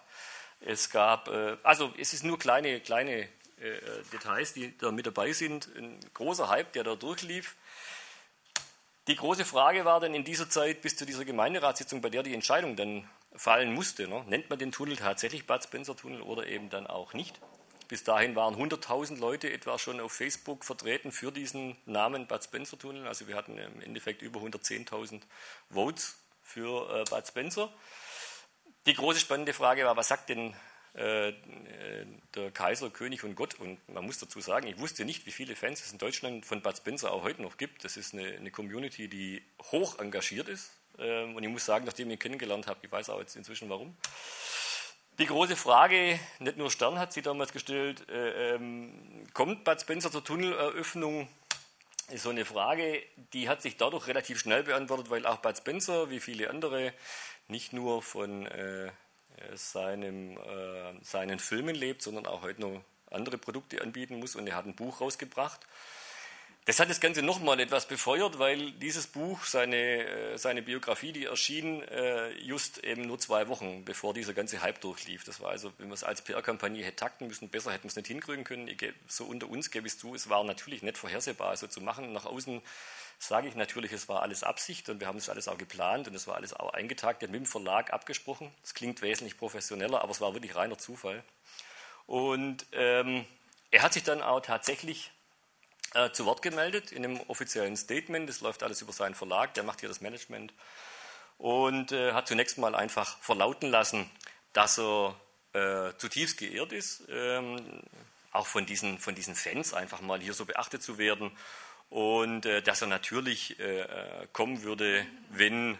Es 0.59 0.89
gab, 0.89 1.27
äh, 1.27 1.57
also 1.63 1.93
es 1.97 2.13
ist 2.13 2.23
nur 2.23 2.37
kleine, 2.37 2.79
kleine 2.79 3.29
äh, 3.61 3.79
Details, 4.11 4.53
die 4.53 4.75
da 4.77 4.91
mit 4.91 5.05
dabei 5.05 5.31
sind. 5.31 5.69
Ein 5.75 5.99
großer 6.13 6.49
Hype, 6.49 6.73
der 6.73 6.83
da 6.83 6.95
durchlief. 6.95 7.55
Die 9.07 9.15
große 9.15 9.45
Frage 9.45 9.83
war 9.83 9.99
dann 9.99 10.13
in 10.13 10.23
dieser 10.23 10.49
Zeit 10.49 10.81
bis 10.81 10.95
zu 10.95 11.05
dieser 11.05 11.25
Gemeinderatssitzung, 11.25 12.01
bei 12.01 12.09
der 12.09 12.21
die 12.21 12.33
Entscheidung 12.35 12.75
dann 12.75 13.09
fallen 13.35 13.73
musste, 13.73 14.07
ne? 14.07 14.23
nennt 14.27 14.49
man 14.49 14.59
den 14.59 14.71
Tunnel 14.71 14.95
tatsächlich 14.95 15.47
Bad 15.47 15.63
Spencer 15.63 15.95
Tunnel 15.95 16.21
oder 16.21 16.45
eben 16.47 16.69
dann 16.69 16.85
auch 16.85 17.13
nicht. 17.13 17.39
Bis 17.87 18.03
dahin 18.03 18.35
waren 18.35 18.55
100.000 18.55 19.19
Leute 19.19 19.51
etwa 19.51 19.77
schon 19.79 19.99
auf 19.99 20.13
Facebook 20.13 20.63
vertreten 20.63 21.11
für 21.11 21.31
diesen 21.31 21.75
Namen 21.85 22.27
Bad 22.27 22.43
Spencer 22.43 22.77
Tunnel. 22.77 23.07
Also 23.07 23.27
wir 23.27 23.35
hatten 23.35 23.57
im 23.57 23.81
Endeffekt 23.81 24.21
über 24.21 24.39
110.000 24.39 25.21
Votes 25.69 26.17
für 26.41 27.01
äh, 27.01 27.03
Bad 27.09 27.27
Spencer. 27.27 27.69
Die 28.85 28.93
große 28.93 29.19
spannende 29.19 29.53
Frage 29.53 29.85
war, 29.85 29.97
was 29.97 30.07
sagt 30.07 30.29
denn 30.29 30.55
äh, 30.93 31.33
der 32.35 32.51
Kaiser, 32.51 32.89
König 32.89 33.23
und 33.23 33.35
Gott. 33.35 33.55
Und 33.55 33.77
man 33.89 34.05
muss 34.05 34.19
dazu 34.19 34.41
sagen, 34.41 34.67
ich 34.67 34.79
wusste 34.79 35.05
nicht, 35.05 35.25
wie 35.25 35.31
viele 35.31 35.55
Fans 35.55 35.81
es 35.81 35.91
in 35.91 35.97
Deutschland 35.97 36.45
von 36.45 36.61
Bud 36.61 36.77
Spencer 36.77 37.11
auch 37.11 37.23
heute 37.23 37.41
noch 37.41 37.57
gibt. 37.57 37.83
Das 37.83 37.97
ist 37.97 38.13
eine, 38.13 38.27
eine 38.27 38.51
Community, 38.51 39.07
die 39.07 39.41
hoch 39.71 39.99
engagiert 39.99 40.49
ist. 40.49 40.71
Ähm, 40.99 41.35
und 41.35 41.43
ich 41.43 41.49
muss 41.49 41.65
sagen, 41.65 41.85
nachdem 41.85 42.09
ich 42.09 42.15
ihn 42.15 42.19
kennengelernt 42.19 42.67
habe, 42.67 42.79
ich 42.83 42.91
weiß 42.91 43.09
auch 43.09 43.19
jetzt 43.19 43.35
inzwischen 43.35 43.69
warum. 43.69 43.95
Die 45.19 45.25
große 45.25 45.55
Frage, 45.55 46.19
nicht 46.39 46.57
nur 46.57 46.71
Stern 46.71 46.97
hat 46.97 47.13
sie 47.13 47.21
damals 47.21 47.53
gestellt, 47.53 48.09
äh, 48.09 48.55
ähm, 48.55 49.25
kommt 49.33 49.63
Bud 49.63 49.79
Spencer 49.79 50.11
zur 50.11 50.23
Tunneleröffnung? 50.23 51.27
Ist 52.09 52.23
so 52.23 52.29
eine 52.29 52.43
Frage, 52.43 53.01
die 53.33 53.47
hat 53.47 53.61
sich 53.61 53.77
dadurch 53.77 54.07
relativ 54.07 54.39
schnell 54.39 54.63
beantwortet, 54.63 55.09
weil 55.09 55.25
auch 55.25 55.37
Bud 55.37 55.57
Spencer, 55.57 56.09
wie 56.09 56.19
viele 56.19 56.49
andere, 56.49 56.93
nicht 57.47 57.71
nur 57.71 58.01
von 58.01 58.45
äh, 58.47 58.91
seinem, 59.55 60.37
äh, 60.37 60.93
seinen 61.03 61.39
Filmen 61.39 61.75
lebt, 61.75 62.01
sondern 62.01 62.25
auch 62.25 62.41
heute 62.41 62.61
noch 62.61 62.81
andere 63.09 63.37
Produkte 63.37 63.81
anbieten 63.81 64.19
muss. 64.19 64.35
Und 64.35 64.47
er 64.47 64.55
hat 64.55 64.65
ein 64.65 64.75
Buch 64.75 65.01
rausgebracht. 65.01 65.61
Das 66.65 66.79
hat 66.79 66.91
das 66.91 66.99
Ganze 66.99 67.23
nochmal 67.23 67.59
etwas 67.59 67.87
befeuert, 67.87 68.37
weil 68.37 68.71
dieses 68.73 69.07
Buch, 69.07 69.45
seine, 69.45 69.75
äh, 69.75 70.37
seine 70.37 70.61
Biografie, 70.61 71.11
die 71.11 71.25
erschien 71.25 71.81
äh, 71.81 72.29
just 72.37 72.83
eben 72.83 73.01
nur 73.01 73.17
zwei 73.17 73.47
Wochen, 73.47 73.83
bevor 73.83 74.13
dieser 74.13 74.33
ganze 74.33 74.61
Hype 74.61 74.79
durchlief. 74.79 75.23
Das 75.23 75.41
war 75.41 75.49
also, 75.49 75.73
wenn 75.79 75.87
man 75.87 75.95
es 75.95 76.03
als 76.03 76.21
PR-Kampagne 76.21 76.83
hätte 76.83 76.97
takten 76.97 77.27
müssen, 77.27 77.49
besser 77.49 77.71
hätten 77.71 77.85
wir 77.85 77.89
es 77.89 77.95
nicht 77.95 78.07
hinkriegen 78.07 78.43
können. 78.43 78.69
So 79.07 79.25
unter 79.25 79.49
uns 79.49 79.71
gebe 79.71 79.87
ich 79.87 79.93
es 79.93 79.99
zu, 79.99 80.13
es 80.13 80.29
war 80.29 80.43
natürlich 80.43 80.83
nicht 80.83 80.99
vorhersehbar, 80.99 81.57
so 81.57 81.65
zu 81.65 81.81
machen. 81.81 82.13
Nach 82.13 82.25
außen 82.25 82.61
sage 83.21 83.47
ich 83.47 83.55
natürlich, 83.55 83.91
es 83.91 84.09
war 84.09 84.23
alles 84.23 84.43
Absicht 84.43 84.89
und 84.89 84.99
wir 84.99 85.07
haben 85.07 85.17
das 85.19 85.29
alles 85.29 85.47
auch 85.47 85.57
geplant 85.57 86.07
und 86.07 86.15
es 86.15 86.25
war 86.25 86.35
alles 86.35 86.53
auch 86.53 86.73
eingetaktet, 86.73 87.29
mit 87.29 87.39
dem 87.39 87.45
Verlag 87.45 87.93
abgesprochen. 87.93 88.51
Es 88.63 88.73
klingt 88.73 89.03
wesentlich 89.03 89.37
professioneller, 89.37 90.01
aber 90.01 90.11
es 90.11 90.21
war 90.21 90.33
wirklich 90.33 90.55
reiner 90.55 90.79
Zufall. 90.79 91.23
Und 92.07 92.65
ähm, 92.71 93.25
er 93.69 93.83
hat 93.83 93.93
sich 93.93 94.03
dann 94.03 94.23
auch 94.23 94.39
tatsächlich 94.41 95.11
äh, 95.93 96.09
zu 96.09 96.25
Wort 96.25 96.41
gemeldet 96.41 96.91
in 96.91 97.05
einem 97.05 97.19
offiziellen 97.27 97.77
Statement. 97.77 98.27
Das 98.27 98.41
läuft 98.41 98.63
alles 98.63 98.81
über 98.81 98.91
seinen 98.91 99.13
Verlag, 99.13 99.53
der 99.53 99.63
macht 99.63 99.81
hier 99.81 99.89
das 99.89 100.01
Management. 100.01 100.51
Und 101.37 101.91
äh, 101.91 102.13
hat 102.13 102.27
zunächst 102.27 102.57
mal 102.57 102.73
einfach 102.73 103.19
verlauten 103.19 103.69
lassen, 103.69 104.09
dass 104.53 104.79
er 104.79 105.15
äh, 105.53 105.95
zutiefst 105.97 106.37
geehrt 106.37 106.73
ist, 106.73 107.03
ähm, 107.09 107.83
auch 108.31 108.47
von 108.47 108.65
diesen, 108.65 108.97
von 108.97 109.13
diesen 109.13 109.35
Fans 109.35 109.75
einfach 109.75 110.01
mal 110.01 110.19
hier 110.19 110.33
so 110.33 110.45
beachtet 110.45 110.81
zu 110.81 110.97
werden 110.97 111.31
und 111.91 112.45
äh, 112.45 112.61
dass 112.63 112.81
er 112.81 112.87
natürlich 112.87 113.59
äh, 113.59 113.85
kommen 114.31 114.63
würde, 114.63 115.05
wenn 115.29 115.77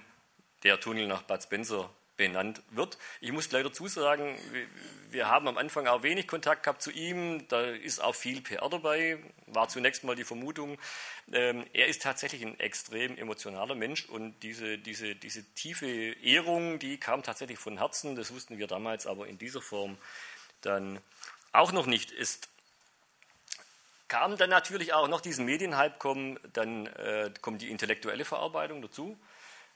der 0.64 0.80
Tunnel 0.80 1.08
nach 1.08 1.24
Bad 1.24 1.42
Spencer 1.42 1.90
benannt 2.18 2.62
wird. 2.70 2.98
Ich 3.22 3.32
muss 3.32 3.50
leider 3.52 3.74
zusagen, 3.74 4.36
wir 5.10 5.30
haben 5.30 5.48
am 5.48 5.58
Anfang 5.58 5.88
auch 5.88 6.04
wenig 6.04 6.28
Kontakt 6.28 6.64
gehabt 6.64 6.82
zu 6.82 6.92
ihm, 6.92 7.48
da 7.48 7.62
ist 7.62 8.00
auch 8.04 8.14
viel 8.14 8.42
PR 8.42 8.70
dabei, 8.70 9.18
war 9.48 9.70
zunächst 9.70 10.04
mal 10.04 10.16
die 10.16 10.26
Vermutung, 10.26 10.78
ähm, 11.32 11.66
er 11.74 11.88
ist 11.88 12.02
tatsächlich 12.02 12.46
ein 12.46 12.60
extrem 12.60 13.18
emotionaler 13.18 13.74
Mensch 13.74 14.06
und 14.06 14.40
diese, 14.44 14.78
diese, 14.78 15.16
diese 15.16 15.44
tiefe 15.54 15.88
Ehrung, 16.22 16.78
die 16.78 16.98
kam 16.98 17.24
tatsächlich 17.24 17.58
von 17.58 17.78
Herzen, 17.78 18.16
das 18.16 18.34
wussten 18.34 18.60
wir 18.60 18.68
damals, 18.68 19.08
aber 19.08 19.28
in 19.28 19.38
dieser 19.38 19.62
Form 19.62 19.98
dann 20.60 21.00
auch 21.54 21.72
noch 21.72 21.86
nicht. 21.86 22.12
Ist 22.12 22.50
kam 24.12 24.36
dann 24.36 24.50
natürlich 24.50 24.92
auch 24.92 25.08
noch 25.08 25.22
diesen 25.22 25.46
Medienhype 25.46 25.98
kommen, 25.98 26.38
dann 26.52 26.86
äh, 26.88 27.32
kommt 27.40 27.62
die 27.62 27.72
intellektuelle 27.72 28.26
Verarbeitung 28.26 28.82
dazu. 28.82 29.18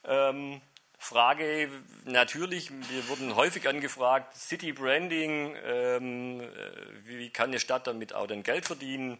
Ähm, 0.04 0.62
Frage 0.98 1.70
natürlich, 2.04 2.70
wir 2.70 3.08
wurden 3.08 3.38
häufig 3.38 3.66
angefragt, 3.70 4.36
City 4.36 4.74
Branding, 4.74 5.56
ähm, 5.64 6.42
äh, 6.42 6.48
wie 7.06 7.30
kann 7.30 7.52
eine 7.52 7.62
Stadt 7.62 7.88
damit 7.88 8.12
auch 8.12 8.28
dann 8.28 8.44
Geld 8.44 8.66
verdienen? 8.66 9.20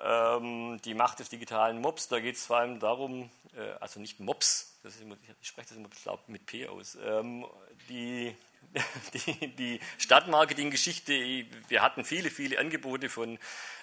Ähm, 0.00 0.80
die 0.84 0.94
Macht 0.94 1.18
des 1.18 1.30
digitalen 1.30 1.80
Mobs, 1.80 2.06
da 2.06 2.20
geht 2.20 2.36
es 2.36 2.46
vor 2.46 2.58
allem 2.58 2.78
darum, 2.78 3.30
äh, 3.56 3.72
also 3.80 3.98
nicht 3.98 4.20
Mobs, 4.20 4.78
immer, 5.00 5.16
ich 5.40 5.48
spreche 5.48 5.70
das 5.70 5.78
immer 5.78 5.88
mit 6.28 6.46
P 6.46 6.68
aus, 6.68 6.96
ähm, 7.04 7.44
die, 7.88 8.36
die, 9.14 9.56
die 9.56 9.80
Stadtmarketing-Geschichte, 9.98 11.46
wir 11.68 11.82
hatten 11.82 12.04
viele, 12.04 12.30
viele 12.30 12.58
Angebote 12.58 13.08
von 13.08 13.38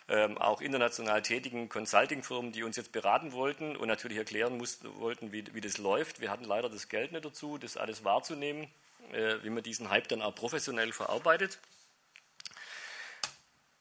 ähm, 0.08 0.38
auch 0.38 0.62
international 0.62 1.24
tätigen 1.24 1.70
Consulting-Firmen, 1.70 2.52
die 2.52 2.62
uns 2.64 2.78
jetzt 2.78 2.92
beraten 2.92 3.32
wollten 3.32 3.76
und 3.76 3.88
natürlich 3.88 4.20
erklären 4.20 4.56
mussten, 4.58 5.00
wollten, 5.00 5.32
wie, 5.32 5.44
wie 5.54 5.62
das 5.62 5.80
läuft. 5.80 6.22
Wir 6.22 6.30
hatten 6.30 6.44
leider 6.44 6.70
das 6.70 6.90
Geld 6.90 7.12
nicht 7.12 7.26
dazu, 7.26 7.58
das 7.58 7.78
alles 7.78 8.04
wahrzunehmen, 8.04 8.68
äh, 9.12 9.38
wie 9.42 9.50
man 9.50 9.64
diesen 9.64 9.90
Hype 9.90 10.08
dann 10.08 10.22
auch 10.22 10.36
professionell 10.36 10.92
verarbeitet. 10.92 11.58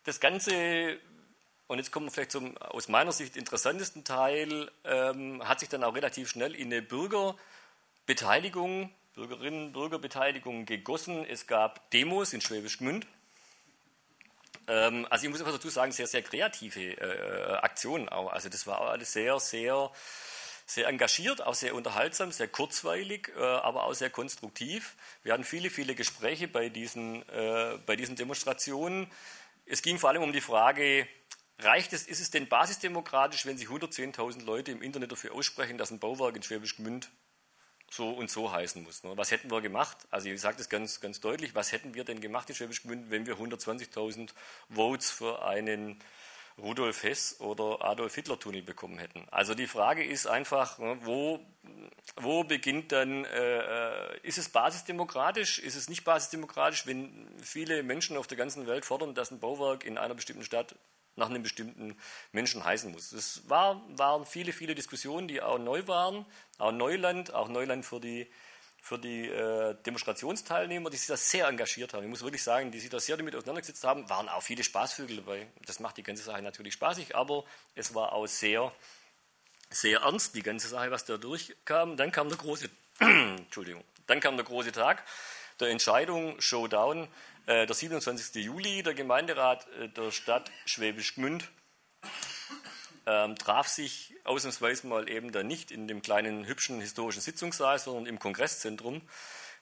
das 0.05 0.19
Ganze, 0.21 0.99
und 1.67 1.77
jetzt 1.79 1.91
kommen 1.91 2.07
wir 2.07 2.11
vielleicht 2.11 2.33
zum 2.33 2.57
aus 2.59 2.89
meiner 2.89 3.13
Sicht 3.13 3.37
interessantesten 3.37 4.05
Teil, 4.05 4.71
ähm, 4.85 5.47
hat 5.47 5.61
sich 5.61 5.69
dann 5.69 5.85
auch 5.85 5.95
relativ 5.95 6.31
schnell 6.31 6.55
in 6.55 6.73
eine 6.73 6.81
Bürgerbeteiligung, 6.81 8.91
Bürgerinnen, 9.15 9.73
Bürgerbeteiligung 9.73 10.67
gegossen. 10.67 11.25
Es 11.25 11.47
gab 11.47 11.91
Demos 11.91 12.33
in 12.33 12.41
Schwäbisch 12.41 12.79
Gmünd. 12.79 13.07
Ähm, 14.67 15.07
also 15.11 15.25
ich 15.25 15.31
muss 15.31 15.41
einfach 15.41 15.55
dazu 15.55 15.69
sagen, 15.69 15.93
sehr, 15.93 16.07
sehr 16.07 16.23
kreative 16.23 16.93
äh, 17.01 17.57
Aktionen 17.59 18.09
auch. 18.09 18.33
Also 18.33 18.49
das 18.49 18.67
war 18.67 18.81
alles 18.81 19.13
sehr, 19.13 19.39
sehr 19.41 19.91
sehr 20.67 20.89
engagiert, 20.89 21.43
auch 21.43 21.55
sehr 21.55 21.75
unterhaltsam, 21.75 22.33
sehr 22.33 22.49
kurzweilig, 22.49 23.31
äh, 23.37 23.43
aber 23.43 23.85
auch 23.85 23.93
sehr 23.93 24.11
konstruktiv. 24.11 24.97
Wir 25.23 25.35
hatten 25.35 25.45
viele, 25.45 25.71
viele 25.71 25.95
Gespräche 25.95 26.49
bei 26.49 26.69
diesen, 26.69 27.29
äh, 27.29 27.79
bei 27.85 27.97
diesen 27.97 28.17
Demonstrationen. 28.17 29.11
Es 29.67 29.83
ging 29.83 29.99
vor 29.99 30.09
allem 30.09 30.23
um 30.23 30.33
die 30.33 30.41
Frage, 30.41 31.07
reicht 31.59 31.93
es, 31.93 32.07
ist 32.07 32.21
es 32.21 32.31
denn 32.31 32.49
basisdemokratisch, 32.49 33.47
wenn 33.47 33.59
sich 33.59 33.69
110.000 33.69 34.45
Leute 34.45 34.73
im 34.73 34.83
Internet 34.83 35.13
dafür 35.13 35.35
aussprechen, 35.35 35.79
dass 35.79 35.91
ein 35.91 35.99
Bauwerk 35.99 36.35
in 36.37 36.43
Schwäbisch 36.43 36.77
Gmünd 36.77 37.11
so 37.91 38.11
und 38.11 38.31
so 38.31 38.53
heißen 38.53 38.83
muss. 38.83 39.05
Ne? 39.05 39.17
Was 39.17 39.31
hätten 39.31 39.51
wir 39.51 39.61
gemacht? 39.61 39.99
Also 40.11 40.29
ich 40.29 40.41
sage 40.41 40.57
das 40.57 40.69
ganz, 40.69 41.01
ganz 41.01 41.21
deutlich, 41.21 41.55
was 41.55 41.73
hätten 41.73 41.95
wir 41.95 42.05
denn 42.05 42.21
gemacht 42.21 42.49
in 42.49 42.57
Schwäbisch 42.57 42.83
Gmünd, 42.83 43.11
wenn 43.11 43.27
wir 43.27 43.37
120.000 43.37 44.31
Votes 44.71 45.11
für 45.11 45.45
einen 45.45 46.01
Rudolf 46.59 47.03
Hess 47.03 47.41
oder 47.41 47.85
Adolf 47.85 48.15
Hitler 48.15 48.39
Tunnel 48.39 48.63
bekommen 48.63 48.99
hätten. 48.99 49.27
Also 49.31 49.55
die 49.55 49.67
Frage 49.67 50.05
ist 50.05 50.27
einfach, 50.27 50.79
ne, 50.79 50.99
wo, 51.03 51.41
wo 52.17 52.45
beginnt 52.45 52.93
dann, 52.93 53.25
äh, 53.25 53.59
äh, 53.59 54.21
ist 54.23 54.39
es 54.39 54.49
basisdemokratisch, 54.49 55.59
ist 55.59 55.75
es 55.75 55.89
nicht 55.89 56.05
basisdemokratisch, 56.05 56.87
wenn 56.87 57.29
viele 57.43 57.83
Menschen 57.83 58.17
auf 58.17 58.29
der 58.29 58.37
ganzen 58.39 58.67
Welt 58.69 58.85
fordern, 58.85 59.15
dass 59.15 59.33
ein 59.33 59.41
Bauwerk 59.41 59.85
in 59.85 59.99
einer 59.99 60.15
bestimmten 60.15 60.45
Stadt 60.45 60.77
nach 61.17 61.31
einem 61.31 61.43
bestimmten 61.43 61.97
Menschen 62.33 62.65
heißen 62.65 62.91
muss. 62.91 63.13
Es 63.13 63.49
war, 63.49 63.83
waren 63.97 64.27
viele, 64.27 64.53
viele 64.53 64.75
Diskussionen, 64.75 65.29
die 65.29 65.41
auch 65.41 65.59
neu 65.59 65.87
waren, 65.87 66.27
auch 66.59 66.73
Neuland, 66.73 67.33
auch 67.33 67.49
Neuland 67.49 67.85
für 67.85 68.01
die 68.01 68.27
für 68.85 68.99
die 68.99 69.31
äh, 69.31 69.75
Demonstrationsteilnehmer, 69.87 70.91
die 70.91 70.99
sich 70.99 71.07
da 71.07 71.17
sehr 71.17 71.49
engagiert 71.49 71.95
haben. 71.95 72.03
Ich 72.03 72.11
muss 72.11 72.23
wirklich 72.23 72.43
sagen, 72.43 72.71
die 72.71 72.79
sich 72.79 72.91
da 72.91 73.01
sehr 73.01 73.17
damit 73.17 73.35
auseinandergesetzt 73.35 73.83
haben, 73.83 74.11
waren 74.11 74.29
auch 74.29 74.43
viele 74.43 74.63
Spaßvögel 74.63 75.17
dabei. 75.17 75.47
Das 75.65 75.81
macht 75.81 75.97
die 75.97 76.03
ganze 76.03 76.23
Sache 76.23 76.43
natürlich 76.43 76.75
spaßig, 76.75 77.17
aber 77.17 77.45
es 77.75 77.95
war 77.95 78.13
auch 78.13 78.27
sehr, 78.27 78.75
sehr 79.71 80.01
ernst, 80.01 80.35
die 80.35 80.43
ganze 80.43 80.69
Sache, 80.69 80.91
was 80.91 81.07
da 81.07 81.17
durchkam. 81.17 81.97
Dann 81.97 82.13
kam 82.13 82.29
der 82.29 82.37
große, 82.37 82.69
Entschuldigung, 82.99 83.83
dann 84.07 84.21
kam 84.21 84.37
der 84.37 84.45
große 84.45 84.73
Tag 84.73 85.03
der 85.61 85.69
Entscheidung, 85.69 86.39
Showdown, 86.41 87.09
äh, 87.47 87.67
der 87.67 87.75
27. 87.75 88.43
Juli, 88.45 88.83
der 88.83 88.95
Gemeinderat 88.95 89.67
äh, 89.81 89.89
der 89.89 90.11
Stadt 90.11 90.51
Schwäbisch 90.65 91.15
Gmünd 91.15 91.51
ähm, 93.07 93.37
traf 93.37 93.69
sich 93.69 94.15
ausnahmsweise 94.25 94.87
mal 94.87 95.09
eben 95.09 95.33
dann 95.33 95.47
nicht 95.47 95.71
in 95.71 95.87
dem 95.89 96.03
kleinen 96.03 96.47
hübschen 96.47 96.81
historischen 96.81 97.21
Sitzungssaal, 97.21 97.79
sondern 97.79 98.07
im 98.07 98.19
Kongresszentrum, 98.19 99.03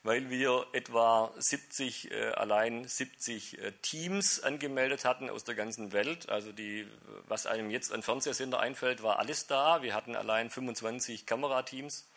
weil 0.04 0.30
wir 0.30 0.66
etwa 0.72 1.32
70, 1.36 2.10
äh, 2.12 2.30
allein 2.30 2.86
70 2.86 3.58
äh, 3.58 3.72
Teams 3.82 4.40
angemeldet 4.40 5.04
hatten 5.04 5.28
aus 5.28 5.44
der 5.44 5.54
ganzen 5.54 5.92
Welt. 5.92 6.28
Also 6.28 6.52
die, 6.52 6.86
was 7.26 7.46
einem 7.46 7.70
jetzt 7.70 7.92
an 7.92 8.02
Fernsehsender 8.02 8.60
einfällt, 8.60 9.02
war 9.02 9.18
alles 9.18 9.46
da. 9.46 9.82
Wir 9.82 9.94
hatten 9.94 10.14
allein 10.14 10.50
25 10.50 11.26
Kamerateams. 11.26 12.08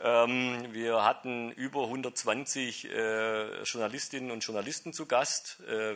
Ähm, 0.00 0.72
wir 0.72 1.04
hatten 1.04 1.52
über 1.52 1.84
120 1.84 2.90
äh, 2.90 3.62
Journalistinnen 3.62 4.30
und 4.30 4.44
Journalisten 4.44 4.92
zu 4.92 5.06
Gast. 5.06 5.60
Äh, 5.68 5.94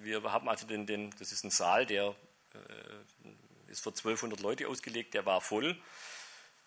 wir 0.00 0.22
haben 0.24 0.48
also 0.48 0.66
den, 0.66 0.86
den, 0.86 1.10
das 1.18 1.32
ist 1.32 1.44
ein 1.44 1.50
Saal, 1.50 1.86
der 1.86 2.14
äh, 2.54 3.70
ist 3.70 3.82
für 3.82 3.90
1200 3.90 4.40
Leute 4.40 4.68
ausgelegt, 4.68 5.14
der 5.14 5.26
war 5.26 5.40
voll. 5.40 5.76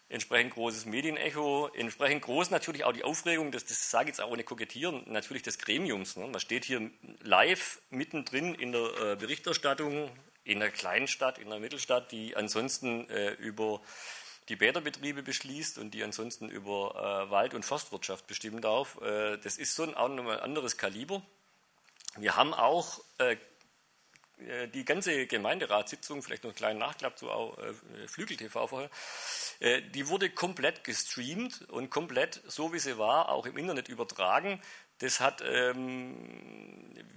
Entsprechend 0.10 0.54
großes 0.54 0.86
Medienecho, 0.86 1.68
entsprechend 1.74 2.22
groß 2.22 2.50
natürlich 2.50 2.86
auch 2.86 2.94
die 2.94 3.03
Aufregung, 3.03 3.51
das, 3.51 3.66
das 3.66 3.90
sage 3.90 4.06
ich 4.06 4.08
jetzt 4.10 4.22
auch 4.22 4.32
ohne 4.32 4.44
Kokettieren, 4.44 5.03
natürlich 5.08 5.44
des 5.44 5.58
Gremiums. 5.58 6.16
Ne? 6.16 6.27
Man 6.27 6.40
steht 6.40 6.64
hier 6.64 6.90
live 7.22 7.82
mittendrin 7.90 8.56
in 8.56 8.72
der 8.72 8.82
äh, 8.82 9.16
Berichterstattung 9.18 10.10
in 10.46 10.62
einer 10.62 10.72
kleinen 10.72 11.08
Stadt, 11.08 11.40
in 11.40 11.48
einer 11.48 11.60
Mittelstadt, 11.60 12.12
die 12.14 12.38
ansonsten 12.38 13.10
äh, 13.10 13.32
über 13.34 13.82
die 14.50 14.55
Bäderbetriebe 14.55 15.24
beschließt 15.24 15.77
und 15.77 15.92
die 15.92 16.03
ansonsten 16.03 16.50
über 16.50 17.25
äh, 17.27 17.31
Wald- 17.31 17.53
und 17.53 17.66
Forstwirtschaft 17.66 18.27
bestimmen 18.27 18.62
darf. 18.62 19.00
Äh, 19.01 19.38
das 19.38 19.57
ist 19.57 19.75
so 19.75 19.83
ein, 19.83 19.96
ein 19.96 20.27
anderes 20.40 20.77
Kaliber. 20.77 21.22
Wir 22.18 22.36
haben 22.36 22.53
auch 22.53 23.01
äh, 23.18 23.38
äh, 24.40 24.68
die 24.68 24.86
ganze 24.86 25.25
Gemeinderatssitzung, 25.25 26.22
vielleicht 26.22 26.44
noch 26.44 26.51
einen 26.51 26.57
kleinen 26.57 26.79
Nachklapp 26.79 27.18
zu 27.18 27.27
äh, 27.27 28.07
Flügel 28.07 28.38
TV 28.38 28.68
vorher, 28.68 28.90
äh, 29.60 29.81
die 29.81 30.07
wurde 30.07 30.29
komplett 30.29 30.83
gestreamt 30.83 31.68
und 31.70 31.90
komplett, 31.90 32.42
so 32.48 32.74
wie 32.74 32.79
sie 32.79 32.98
war, 32.98 33.29
auch 33.29 33.46
im 33.46 33.57
Internet 33.57 33.90
übertragen. 33.90 34.62
Das 35.00 35.20
hat, 35.20 35.44
ähm, 35.46 36.16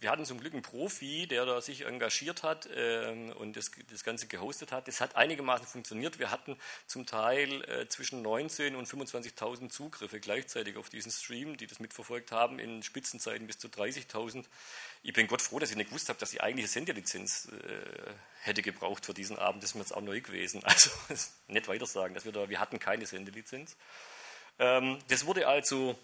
wir 0.00 0.10
hatten 0.10 0.26
zum 0.26 0.38
Glück 0.38 0.52
einen 0.52 0.62
Profi, 0.62 1.26
der 1.26 1.46
da 1.46 1.62
sich 1.62 1.86
engagiert 1.86 2.42
hat 2.42 2.68
ähm, 2.74 3.32
und 3.32 3.56
das, 3.56 3.70
das 3.90 4.04
Ganze 4.04 4.26
gehostet 4.26 4.70
hat. 4.70 4.86
Das 4.86 5.00
hat 5.00 5.16
einigermaßen 5.16 5.66
funktioniert. 5.66 6.18
Wir 6.18 6.30
hatten 6.30 6.58
zum 6.86 7.06
Teil 7.06 7.64
äh, 7.64 7.88
zwischen 7.88 8.20
19 8.20 8.76
und 8.76 8.86
25.000 8.86 9.70
Zugriffe 9.70 10.20
gleichzeitig 10.20 10.76
auf 10.76 10.90
diesen 10.90 11.10
Stream, 11.10 11.56
die 11.56 11.66
das 11.66 11.80
mitverfolgt 11.80 12.32
haben, 12.32 12.58
in 12.58 12.82
Spitzenzeiten 12.82 13.46
bis 13.46 13.58
zu 13.58 13.68
30.000. 13.68 14.44
Ich 15.02 15.14
bin 15.14 15.26
Gott 15.26 15.40
froh, 15.40 15.58
dass 15.58 15.70
ich 15.70 15.76
nicht 15.76 15.88
gewusst 15.88 16.10
habe, 16.10 16.18
dass 16.18 16.32
die 16.32 16.42
eigentliche 16.42 16.68
Sendelizenz 16.68 17.48
äh, 17.48 18.12
hätte 18.42 18.60
gebraucht 18.60 19.06
für 19.06 19.14
diesen 19.14 19.38
Abend. 19.38 19.62
Das 19.62 19.70
ist 19.70 19.74
mir 19.74 19.80
jetzt 19.80 19.94
auch 19.94 20.02
neu 20.02 20.20
gewesen. 20.20 20.62
Also 20.70 20.90
nicht 21.48 21.66
weiter 21.66 21.86
sagen, 21.86 22.14
dass 22.14 22.24
wir 22.24 22.32
da, 22.32 22.48
wir 22.48 22.60
hatten 22.60 22.78
keine 22.78 23.06
Sendelizenz. 23.06 23.76
Ähm, 24.58 24.98
das 25.08 25.24
wurde 25.24 25.48
also 25.48 25.98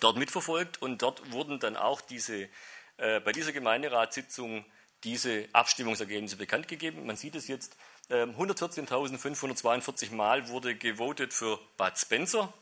dort 0.00 0.16
mitverfolgt 0.16 0.80
und 0.80 1.02
dort 1.02 1.32
wurden 1.32 1.58
dann 1.58 1.76
auch 1.76 2.00
diese, 2.00 2.48
äh, 2.96 3.20
bei 3.20 3.32
dieser 3.32 3.52
Gemeinderatssitzung 3.52 4.64
diese 5.04 5.48
Abstimmungsergebnisse 5.52 6.36
bekannt 6.36 6.68
gegeben. 6.68 7.06
Man 7.06 7.16
sieht 7.16 7.34
es 7.34 7.48
jetzt, 7.48 7.76
äh, 8.08 8.26
114.542 8.26 10.12
Mal 10.12 10.48
wurde 10.48 10.74
gewotet 10.74 11.32
für 11.32 11.58
Bad 11.76 11.98
Spencer, 11.98 12.52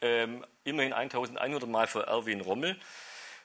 äh, 0.00 0.26
immerhin 0.64 0.92
1.100 0.92 1.66
Mal 1.66 1.86
für 1.86 2.06
Erwin 2.06 2.40
Rommel. 2.40 2.78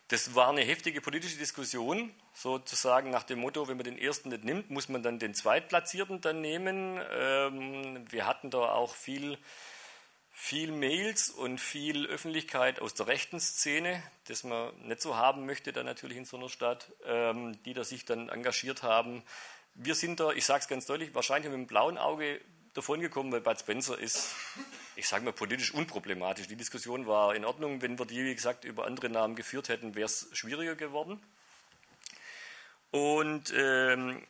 Das 0.10 0.36
war 0.36 0.50
eine 0.50 0.62
heftige 0.62 1.02
politische 1.02 1.38
Diskussion, 1.38 2.14
sozusagen 2.34 3.10
nach 3.10 3.24
dem 3.24 3.40
Motto, 3.40 3.68
wenn 3.68 3.78
man 3.78 3.86
den 3.86 3.98
ersten 3.98 4.30
nicht 4.30 4.44
nimmt, 4.44 4.70
muss 4.70 4.90
man 4.90 5.02
dann 5.02 5.18
den 5.18 5.34
Zweitplatzierten 5.34 6.22
dann 6.22 6.42
nehmen. 6.42 7.00
Ähm, 7.12 8.06
wir 8.12 8.28
hatten 8.28 8.50
da 8.52 8.60
auch 8.60 8.94
viel 8.94 9.38
viel 10.34 10.72
Mails 10.72 11.30
und 11.30 11.60
viel 11.60 12.08
Öffentlichkeit 12.08 12.82
aus 12.82 12.96
der 12.96 13.08
rechten 13.08 13.40
Szene, 13.40 14.02
das 14.28 14.44
man 14.44 14.76
nicht 14.88 15.00
so 15.00 15.16
haben 15.16 15.46
möchte, 15.46 15.72
dann 15.72 15.86
natürlich 15.86 16.18
in 16.18 16.26
so 16.26 16.38
einer 16.38 16.50
Stadt, 16.50 16.92
ähm, 17.06 17.62
die 17.64 17.74
da 17.74 17.84
sich 17.84 18.04
dann 18.04 18.30
engagiert 18.30 18.82
haben. 18.82 19.24
Wir 19.76 19.96
sind 19.96 20.20
da, 20.20 20.32
ich 20.32 20.46
sage 20.46 20.62
es 20.62 20.68
ganz 20.68 20.88
deutlich, 20.88 21.14
wahrscheinlich 21.14 21.52
mit 21.52 21.60
dem 21.60 21.68
blauen 21.68 21.98
Auge 21.98 22.42
davongekommen, 22.74 23.32
weil 23.32 23.42
Bud 23.42 23.60
Spencer 23.60 23.98
ist, 23.98 24.36
ich 24.96 25.08
sage 25.08 25.24
mal, 25.24 25.34
politisch 25.34 25.74
unproblematisch. 25.74 26.48
Die 26.48 26.56
Diskussion 26.56 27.06
war 27.06 27.36
in 27.36 27.46
Ordnung. 27.46 27.82
Wenn 27.84 28.00
wir 28.00 28.06
die, 28.06 28.26
wie 28.26 28.34
gesagt, 28.34 28.66
über 28.66 28.86
andere 28.86 29.10
Namen 29.10 29.36
geführt 29.36 29.70
hätten, 29.70 29.94
wäre 29.94 30.08
es 30.08 30.30
schwieriger 30.34 30.76
geworden. 30.76 31.22
Und 32.90 33.54
ähm, 33.56 34.22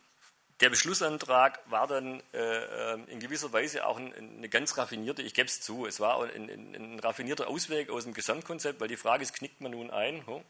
der 0.63 0.69
Beschlussantrag 0.69 1.59
war 1.65 1.87
dann 1.87 2.23
äh, 2.33 2.37
äh, 2.37 2.97
in 3.07 3.19
gewisser 3.19 3.51
Weise 3.51 3.85
auch 3.85 3.97
ein, 3.97 4.13
eine 4.13 4.47
ganz 4.47 4.77
raffinierte, 4.77 5.21
ich 5.21 5.33
gebe 5.33 5.47
es 5.47 5.59
zu, 5.59 5.85
es 5.85 5.99
war 5.99 6.23
ein, 6.23 6.49
ein, 6.49 6.75
ein, 6.75 6.99
raffinierter 6.99 7.49
Ausweg 7.49 7.89
aus 7.89 8.05
dem 8.05 8.13
Gesamtkonzept, 8.13 8.79
weil 8.79 8.87
die 8.87 8.95
Frage 8.95 9.23
ist, 9.23 9.33
knickt 9.33 9.59
man 9.59 9.71
nun 9.73 9.91
ein, 9.91 10.23
oh, 10.25 10.41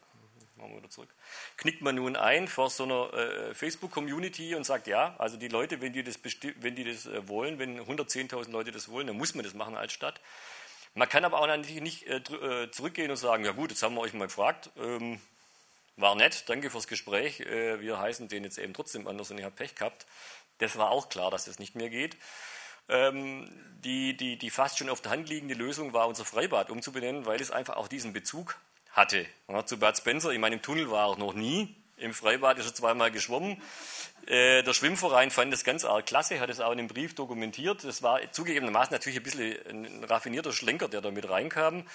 machen 0.54 0.70
wir 0.70 0.76
wieder 0.76 0.88
zurück, 0.88 1.12
knickt 1.56 1.82
man 1.82 1.96
nun 1.96 2.14
ein 2.14 2.46
vor 2.46 2.70
so 2.70 2.84
einer 2.84 3.12
äh, 3.12 3.54
Facebook-Community 3.54 4.54
und 4.54 4.62
sagt, 4.62 4.86
ja, 4.86 5.16
also 5.18 5.36
die 5.36 5.48
Leute, 5.48 5.80
wenn 5.80 5.92
die 5.92 6.04
das, 6.04 6.20
wenn 6.60 6.76
die 6.76 6.84
das 6.84 7.06
äh, 7.06 7.26
wollen, 7.26 7.58
wenn 7.58 7.80
110.000 7.80 8.52
Leute 8.52 8.70
das 8.70 8.88
wollen, 8.88 9.08
dann 9.08 9.16
muss 9.16 9.34
man 9.34 9.44
das 9.44 9.54
machen 9.54 9.76
als 9.76 9.92
Stadt. 9.92 10.20
Man 10.94 11.08
kann 11.08 11.24
aber 11.24 11.40
auch 11.40 11.48
natürlich 11.48 11.82
nicht 11.82 12.06
äh, 12.06 12.18
äh, 12.18 12.70
zurückgehen 12.70 13.10
und 13.10 13.16
sagen, 13.16 13.44
ja 13.44 13.50
gut, 13.50 13.70
jetzt 13.70 13.82
haben 13.82 13.96
wir 13.96 14.00
euch 14.02 14.12
mal 14.12 14.26
gefragt, 14.26 14.70
ähm, 14.76 15.20
war 15.96 16.14
nett, 16.14 16.48
danke 16.48 16.70
fürs 16.70 16.86
Gespräch. 16.86 17.40
Äh, 17.40 17.80
wir 17.80 17.98
heißen 17.98 18.28
den 18.28 18.44
jetzt 18.44 18.58
eben 18.58 18.74
trotzdem 18.74 19.06
anders 19.06 19.30
und 19.30 19.38
ihr 19.38 19.44
habt 19.44 19.56
Pech 19.56 19.74
gehabt. 19.74 20.06
Das 20.58 20.76
war 20.76 20.90
auch 20.90 21.08
klar, 21.08 21.30
dass 21.30 21.44
das 21.44 21.58
nicht 21.58 21.74
mehr 21.74 21.90
geht. 21.90 22.16
Ähm, 22.88 23.48
die, 23.82 24.16
die, 24.16 24.36
die 24.36 24.50
fast 24.50 24.78
schon 24.78 24.90
auf 24.90 25.00
der 25.00 25.12
Hand 25.12 25.28
liegende 25.28 25.54
Lösung 25.54 25.92
war, 25.92 26.06
unser 26.06 26.24
Freibad 26.24 26.70
umzubenennen, 26.70 27.26
weil 27.26 27.40
es 27.40 27.50
einfach 27.50 27.76
auch 27.76 27.88
diesen 27.88 28.12
Bezug 28.12 28.56
hatte. 28.90 29.26
zu 29.66 29.78
Bad 29.78 29.96
Spencer, 29.96 30.30
ich 30.30 30.38
meine, 30.38 30.56
im 30.56 30.62
Tunnel 30.62 30.90
war 30.90 31.10
er 31.10 31.18
noch 31.18 31.34
nie. 31.34 31.74
Im 31.96 32.12
Freibad 32.12 32.58
ist 32.58 32.66
er 32.66 32.74
zweimal 32.74 33.10
geschwommen. 33.10 33.62
Äh, 34.26 34.62
der 34.62 34.74
Schwimmverein 34.74 35.30
fand 35.30 35.52
das 35.52 35.64
ganz 35.64 35.84
arg 35.84 36.06
klasse, 36.06 36.40
hat 36.40 36.50
es 36.50 36.60
auch 36.60 36.72
in 36.72 36.78
dem 36.78 36.88
Brief 36.88 37.14
dokumentiert. 37.14 37.84
Das 37.84 38.02
war 38.02 38.20
zugegebenermaßen 38.32 38.92
natürlich 38.92 39.18
ein 39.18 39.22
bisschen 39.22 39.56
ein 39.68 40.04
raffinierter 40.04 40.52
Schlenker, 40.52 40.88
der 40.88 41.00
da 41.00 41.10
mit 41.10 41.28
reinkam. 41.28 41.86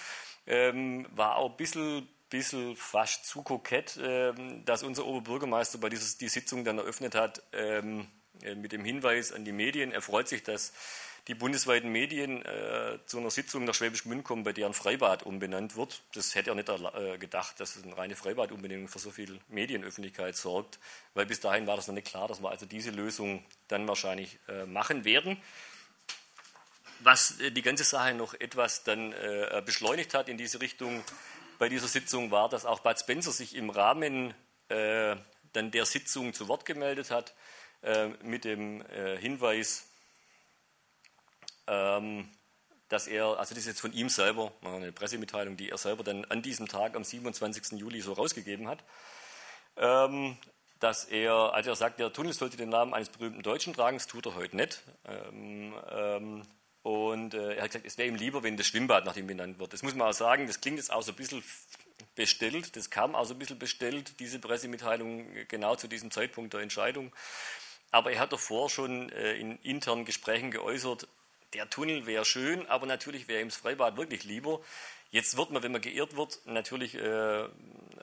Ähm, 0.47 1.05
war 1.11 1.35
auch 1.35 1.51
ein 1.51 1.57
bisschen 1.57 2.07
bisschen 2.29 2.75
fast 2.75 3.25
zu 3.25 3.41
kokett, 3.41 3.97
äh, 3.97 4.33
dass 4.65 4.83
unser 4.83 5.05
Oberbürgermeister 5.05 5.79
bei 5.79 5.89
dieser 5.89 6.17
die 6.17 6.29
Sitzung 6.29 6.63
dann 6.63 6.77
eröffnet 6.77 7.15
hat 7.15 7.41
ähm, 7.53 8.07
äh, 8.43 8.55
mit 8.55 8.71
dem 8.71 8.85
Hinweis 8.85 9.31
an 9.31 9.45
die 9.45 9.51
Medien. 9.51 9.91
Er 9.91 10.01
freut 10.01 10.27
sich, 10.27 10.43
dass 10.43 10.73
die 11.27 11.35
bundesweiten 11.35 11.91
Medien 11.91 12.43
äh, 12.43 12.99
zu 13.05 13.19
einer 13.19 13.29
Sitzung 13.29 13.65
nach 13.65 13.73
Schwäbisch 13.73 14.03
Gmünd 14.03 14.23
kommen, 14.23 14.43
bei 14.43 14.53
der 14.53 14.67
ein 14.67 14.73
Freibad 14.73 15.23
umbenannt 15.23 15.75
wird. 15.75 16.01
Das 16.13 16.33
hätte 16.33 16.51
er 16.51 16.55
nicht 16.55 16.69
äh, 16.69 17.17
gedacht, 17.17 17.59
dass 17.59 17.81
eine 17.83 17.97
reine 17.97 18.15
Freibadumbenennung 18.15 18.87
für 18.87 18.99
so 18.99 19.11
viel 19.11 19.39
Medienöffentlichkeit 19.49 20.35
sorgt, 20.35 20.79
weil 21.13 21.25
bis 21.25 21.39
dahin 21.39 21.67
war 21.67 21.75
das 21.75 21.87
noch 21.87 21.95
nicht 21.95 22.07
klar, 22.07 22.27
dass 22.27 22.41
wir 22.41 22.49
also 22.49 22.65
diese 22.65 22.91
Lösung 22.91 23.43
dann 23.67 23.87
wahrscheinlich 23.87 24.39
machen 24.67 25.05
werden. 25.05 25.37
Was 27.01 27.35
die 27.37 27.61
ganze 27.61 27.83
Sache 27.83 28.13
noch 28.13 28.33
etwas 28.33 28.83
dann 28.83 29.13
beschleunigt 29.65 30.13
hat 30.13 30.27
in 30.27 30.37
diese 30.37 30.59
Richtung 30.59 31.03
bei 31.59 31.69
dieser 31.69 31.87
Sitzung 31.87 32.31
war, 32.31 32.49
dass 32.49 32.65
auch 32.65 32.79
Bud 32.79 32.99
Spencer 32.99 33.31
sich 33.31 33.55
im 33.55 33.69
Rahmen 33.69 34.33
äh, 34.69 35.15
dann 35.53 35.69
der 35.69 35.85
Sitzung 35.85 36.33
zu 36.33 36.47
Wort 36.47 36.65
gemeldet 36.65 37.11
hat 37.11 37.35
mit 38.23 38.43
dem 38.43 38.83
Hinweis, 39.19 39.89
ähm, 41.69 42.29
dass 42.89 43.07
er, 43.07 43.37
also 43.37 43.53
das 43.53 43.59
ist 43.59 43.67
jetzt 43.67 43.81
von 43.81 43.93
ihm 43.93 44.09
selber, 44.09 44.51
eine 44.63 44.91
Pressemitteilung, 44.91 45.55
die 45.55 45.69
er 45.69 45.77
selber 45.77 46.03
dann 46.03 46.25
an 46.25 46.41
diesem 46.41 46.67
Tag 46.67 46.95
am 46.95 47.03
27. 47.03 47.79
Juli 47.79 48.01
so 48.01 48.13
rausgegeben 48.13 48.67
hat, 48.67 48.83
ähm, 49.77 50.37
dass 50.79 51.05
er, 51.05 51.53
also 51.53 51.69
er 51.69 51.75
sagt, 51.75 51.99
der 51.99 52.11
Tunnel 52.11 52.33
sollte 52.33 52.57
den 52.57 52.69
Namen 52.69 52.93
eines 52.93 53.09
berühmten 53.09 53.43
Deutschen 53.43 53.73
tragen, 53.73 53.97
das 53.97 54.07
tut 54.07 54.25
er 54.25 54.35
heute 54.35 54.55
nicht. 54.55 54.81
Ähm, 55.05 56.43
und 56.83 57.33
äh, 57.33 57.55
er 57.55 57.63
hat 57.63 57.71
gesagt, 57.71 57.85
es 57.85 57.97
wäre 57.97 58.07
ihm 58.07 58.15
lieber, 58.15 58.43
wenn 58.43 58.57
das 58.57 58.67
Schwimmbad 58.67 59.05
nach 59.05 59.17
ihm 59.17 59.27
benannt 59.27 59.59
wird. 59.59 59.73
Das 59.73 59.83
muss 59.83 59.95
man 59.95 60.07
auch 60.07 60.13
sagen, 60.13 60.47
das 60.47 60.61
klingt 60.61 60.77
jetzt 60.77 60.91
auch 60.91 61.01
so 61.01 61.11
ein 61.11 61.15
bisschen 61.15 61.43
bestellt, 62.15 62.75
das 62.75 62.89
kam 62.89 63.15
auch 63.15 63.25
so 63.25 63.33
ein 63.33 63.39
bisschen 63.39 63.59
bestellt, 63.59 64.19
diese 64.19 64.39
Pressemitteilung 64.39 65.27
genau 65.47 65.75
zu 65.75 65.87
diesem 65.87 66.11
Zeitpunkt 66.11 66.53
der 66.53 66.61
Entscheidung. 66.61 67.11
Aber 67.91 68.11
er 68.11 68.19
hat 68.19 68.31
davor 68.31 68.69
schon 68.69 69.09
äh, 69.11 69.33
in 69.33 69.57
internen 69.63 70.05
Gesprächen 70.05 70.51
geäußert, 70.51 71.07
der 71.53 71.69
Tunnel 71.69 72.05
wäre 72.05 72.25
schön, 72.25 72.67
aber 72.67 72.85
natürlich 72.85 73.27
wäre 73.27 73.41
ihm 73.41 73.49
das 73.49 73.57
Freibad 73.57 73.97
wirklich 73.97 74.23
lieber. 74.23 74.61
Jetzt 75.11 75.35
wird 75.37 75.49
man, 75.49 75.63
wenn 75.63 75.71
man 75.71 75.81
geehrt 75.81 76.15
wird, 76.15 76.39
natürlich 76.45 76.93
äh, 76.95 77.45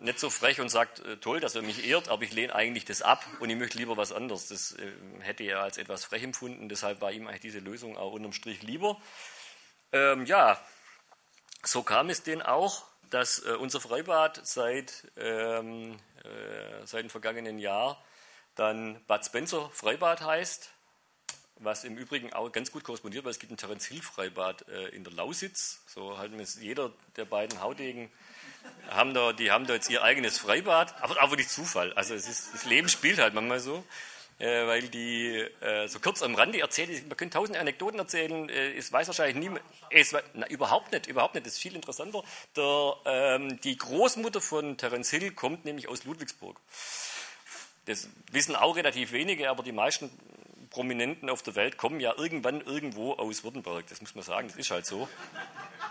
nicht 0.00 0.18
so 0.18 0.30
frech 0.30 0.61
und 0.61 0.68
sagt, 0.68 1.00
äh, 1.00 1.16
toll, 1.18 1.40
dass 1.40 1.54
er 1.54 1.62
mich 1.62 1.87
ehrt, 1.87 2.09
aber 2.09 2.22
ich 2.22 2.32
lehne 2.32 2.54
eigentlich 2.54 2.85
das 2.85 3.02
ab 3.02 3.24
und 3.40 3.50
ich 3.50 3.56
möchte 3.56 3.78
lieber 3.78 3.96
was 3.96 4.12
anderes. 4.12 4.48
Das 4.48 4.72
äh, 4.72 4.92
hätte 5.20 5.44
er 5.44 5.61
als 5.61 5.78
etwas 5.78 6.04
frech 6.04 6.22
empfunden, 6.22 6.68
deshalb 6.68 7.00
war 7.00 7.12
ihm 7.12 7.26
eigentlich 7.26 7.40
diese 7.40 7.59
Lösung 7.59 7.96
auch 7.96 8.12
unterm 8.12 8.32
Strich 8.32 8.62
lieber. 8.62 9.00
Ähm, 9.92 10.26
ja, 10.26 10.61
so 11.62 11.82
kam 11.82 12.11
es 12.11 12.22
denn 12.22 12.42
auch, 12.42 12.85
dass 13.11 13.44
äh, 13.44 13.52
unser 13.52 13.80
Freibad 13.80 14.40
seit, 14.44 15.11
ähm, 15.16 15.96
äh, 16.24 16.87
seit 16.87 17.04
dem 17.04 17.11
vergangenen 17.11 17.59
Jahr 17.59 18.02
dann 18.54 19.04
Bad 19.06 19.24
Spencer 19.24 19.70
Freibad 19.70 20.22
heißt 20.22 20.70
was 21.58 21.84
im 21.84 21.96
Übrigen 21.96 22.32
auch 22.32 22.50
ganz 22.52 22.70
gut 22.70 22.84
korrespondiert, 22.84 23.24
weil 23.24 23.30
es 23.30 23.38
gibt 23.38 23.52
ein 23.52 23.56
Terence 23.56 23.86
Hill 23.86 24.02
Freibad 24.02 24.68
äh, 24.68 24.88
in 24.88 25.04
der 25.04 25.12
Lausitz. 25.12 25.80
So 25.86 26.18
halten 26.18 26.38
es 26.40 26.60
jeder 26.60 26.90
der 27.16 27.24
beiden 27.24 27.60
Haudegen 27.60 28.10
haben 28.90 29.14
da, 29.14 29.32
die 29.32 29.50
haben 29.50 29.66
da 29.66 29.74
jetzt 29.74 29.90
ihr 29.90 30.02
eigenes 30.02 30.38
Freibad, 30.38 30.94
aber 31.02 31.22
auch 31.22 31.30
wirklich 31.30 31.48
Zufall. 31.48 31.92
Also 31.94 32.14
es 32.14 32.28
ist, 32.28 32.54
das 32.54 32.64
Leben 32.64 32.88
spielt 32.88 33.18
halt 33.18 33.34
manchmal 33.34 33.60
so, 33.60 33.84
äh, 34.38 34.66
weil 34.66 34.88
die 34.88 35.36
äh, 35.60 35.88
so 35.88 35.98
kurz 35.98 36.22
am 36.22 36.34
Rande 36.34 36.60
erzählt, 36.60 37.06
man 37.08 37.16
könnte 37.16 37.38
tausend 37.38 37.58
Anekdoten 37.58 37.98
erzählen, 37.98 38.48
äh, 38.48 38.76
es 38.76 38.92
weiß 38.92 39.06
wahrscheinlich 39.08 39.36
niemand, 39.36 39.62
überhaupt 40.50 40.92
nicht, 40.92 41.06
überhaupt 41.06 41.34
nicht, 41.34 41.46
das 41.46 41.54
ist 41.54 41.58
viel 41.60 41.74
interessanter. 41.74 42.22
Der, 42.56 42.96
ähm, 43.06 43.60
die 43.62 43.76
Großmutter 43.76 44.40
von 44.40 44.76
Terence 44.76 45.10
Hill 45.10 45.32
kommt 45.32 45.64
nämlich 45.64 45.88
aus 45.88 46.04
Ludwigsburg. 46.04 46.58
Das 47.86 48.08
wissen 48.32 48.56
auch 48.56 48.76
relativ 48.76 49.12
wenige, 49.12 49.48
aber 49.48 49.62
die 49.62 49.72
meisten 49.72 50.10
Prominenten 50.70 51.31
auf 51.31 51.42
der 51.42 51.55
Welt 51.55 51.76
kommen 51.76 52.00
ja 52.00 52.14
irgendwann 52.16 52.61
irgendwo 52.61 53.14
aus 53.14 53.44
Württemberg. 53.44 53.87
Das 53.88 54.00
muss 54.00 54.14
man 54.14 54.24
sagen, 54.24 54.48
das 54.48 54.57
ist 54.57 54.70
halt 54.70 54.87
so. 54.87 55.09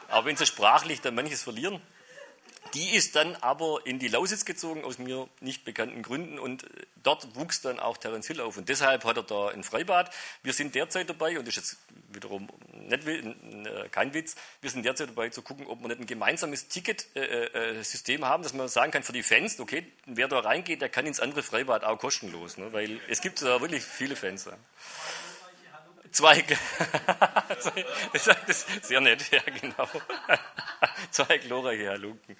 Aber 0.10 0.26
wenn 0.26 0.38
sie 0.38 0.46
sprachlich 0.46 1.02
dann 1.02 1.16
manches 1.16 1.44
verlieren, 1.44 1.82
die 2.73 2.95
ist 2.95 3.15
dann 3.15 3.36
aber 3.38 3.80
in 3.86 3.99
die 3.99 4.08
Lausitz 4.08 4.45
gezogen, 4.45 4.84
aus 4.84 4.97
mir 4.97 5.30
nicht 5.39 5.63
bekannten 5.63 6.01
Gründen. 6.01 6.39
Und 6.39 6.63
äh, 6.63 6.86
dort 7.04 7.36
wuchs 7.36 7.62
dann 7.62 7.80
auch 7.80 7.97
Terence 7.97 8.28
Hill 8.28 8.41
auf. 8.41 8.58
Und 8.58 8.69
deshalb 8.69 9.06
hat 9.06 9.17
er 9.17 9.23
da 9.23 9.49
ein 9.49 9.63
Freibad. 9.63 10.12
Wir 10.43 10.54
sind 10.54 10.75
derzeit 10.75 11.10
dabei, 11.10 11.38
und 11.38 11.47
das 11.47 11.58
ist 11.58 11.71
jetzt 11.71 11.78
wiederum 12.13 12.49
nicht, 12.73 13.08
äh, 13.08 13.89
kein 13.91 14.13
Witz, 14.13 14.36
wir 14.62 14.69
sind 14.69 14.84
derzeit 14.84 15.10
dabei 15.10 15.30
zu 15.30 15.41
gucken, 15.41 15.67
ob 15.67 15.82
wir 15.82 15.89
nicht 15.89 15.99
ein 15.99 16.06
gemeinsames 16.06 16.67
Ticketsystem 16.67 18.21
äh, 18.21 18.25
haben, 18.25 18.43
dass 18.43 18.54
man 18.54 18.67
sagen 18.67 18.91
kann 18.91 19.04
für 19.04 19.13
die 19.13 19.23
Fans, 19.23 19.60
okay, 19.60 19.86
wer 20.06 20.28
da 20.28 20.39
reingeht, 20.39 20.82
der 20.82 20.89
kann 20.89 21.06
ins 21.06 21.19
andere 21.19 21.43
Freibad 21.43 21.84
auch 21.84 21.97
kostenlos. 21.97 22.58
Ne? 22.58 22.73
Weil 22.73 22.99
es 23.08 23.21
gibt 23.21 23.41
da 23.41 23.62
wirklich 23.62 23.84
viele 23.84 24.15
Fans. 24.15 24.45
Ja. 24.45 24.58
Zwei, 26.12 26.41
das 27.49 27.65
ist 28.47 28.86
sehr 28.86 29.01
nett, 29.01 29.30
ja 29.32 29.41
genau. 29.41 29.88
Zwei 31.15 31.38
glorreiche 31.38 31.88
Halunken. 31.88 32.36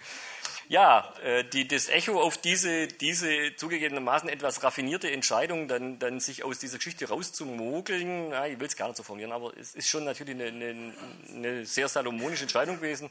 Ja, 0.67 1.13
äh, 1.23 1.45
die, 1.45 1.65
das 1.65 1.88
Echo 1.88 2.19
auf 2.21 2.38
diese, 2.38 2.88
diese 2.88 3.55
zugegebenermaßen 3.55 4.27
etwas 4.27 4.63
raffinierte 4.63 5.09
Entscheidung, 5.09 5.69
dann, 5.69 5.97
dann 5.97 6.19
sich 6.19 6.43
aus 6.43 6.59
dieser 6.59 6.79
Geschichte 6.79 7.07
rauszumogeln, 7.07 8.31
na, 8.31 8.49
ich 8.49 8.59
will 8.59 8.67
es 8.67 8.75
gar 8.75 8.88
nicht 8.88 8.97
so 8.97 9.03
formulieren, 9.03 9.31
aber 9.31 9.55
es 9.57 9.75
ist 9.75 9.88
schon 9.88 10.03
natürlich 10.03 10.35
eine, 10.35 10.47
eine, 10.47 10.93
eine 11.29 11.65
sehr 11.65 11.88
salomonische 11.88 12.43
Entscheidung 12.43 12.75
gewesen. 12.75 13.09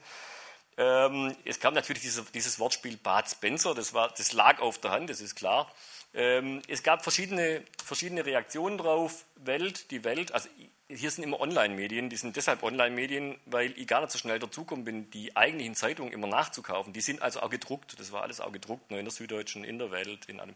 Ähm, 0.77 1.35
es 1.47 1.61
kam 1.61 1.73
natürlich 1.73 2.03
diese, 2.03 2.25
dieses 2.35 2.59
Wortspiel 2.59 2.99
Bad 2.99 3.31
Spencer, 3.31 3.75
das, 3.75 3.95
war, 3.95 4.13
das 4.15 4.35
lag 4.35 4.61
auf 4.61 4.77
der 4.79 4.91
Hand, 4.91 5.09
das 5.09 5.23
ist 5.23 5.35
klar. 5.35 5.73
Ähm, 6.13 6.61
es 6.69 6.83
gab 6.83 7.03
verschiedene, 7.03 7.65
verschiedene 7.83 8.27
Reaktionen 8.27 8.77
drauf. 8.77 9.25
Welt, 9.37 9.91
die 9.91 10.05
Welt, 10.05 10.33
also 10.33 10.51
hier 10.89 11.11
sind 11.11 11.25
immer 11.25 11.41
Online-Medien, 11.41 12.11
die 12.11 12.17
sind 12.17 12.37
deshalb 12.37 12.63
Online-Medien, 12.63 13.39
weil 13.47 13.73
ich 13.79 13.87
gar 13.87 14.01
nicht 14.01 14.11
so 14.11 14.19
schnell 14.19 14.39
dazukommen 14.39 14.85
bin, 14.85 15.11
die 15.11 15.35
eigentlichen 15.35 15.75
Zeitungen 15.75 16.13
immer 16.13 16.27
nachzukaufen. 16.27 16.93
Die 16.93 17.01
sind 17.01 17.23
also 17.23 17.41
auch 17.41 17.51
gedruckt, 17.51 17.99
das 17.99 18.13
war 18.13 18.23
alles 18.23 18.41
auch 18.41 18.53
gedruckt, 18.53 18.91
nur 18.91 18.99
in 18.99 19.07
der 19.07 19.13
Süddeutschen, 19.13 19.65
in 19.65 19.79
der 19.79 19.91
Welt, 19.91 20.27
in 20.27 20.41
allem. 20.41 20.55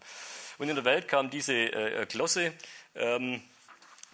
Und 0.59 0.69
in 0.69 0.75
der 0.75 0.85
Welt 0.85 1.07
kam 1.07 1.29
diese 1.29 1.53
äh, 1.53 2.05
Glosse, 2.05 2.53
ähm, 2.95 3.41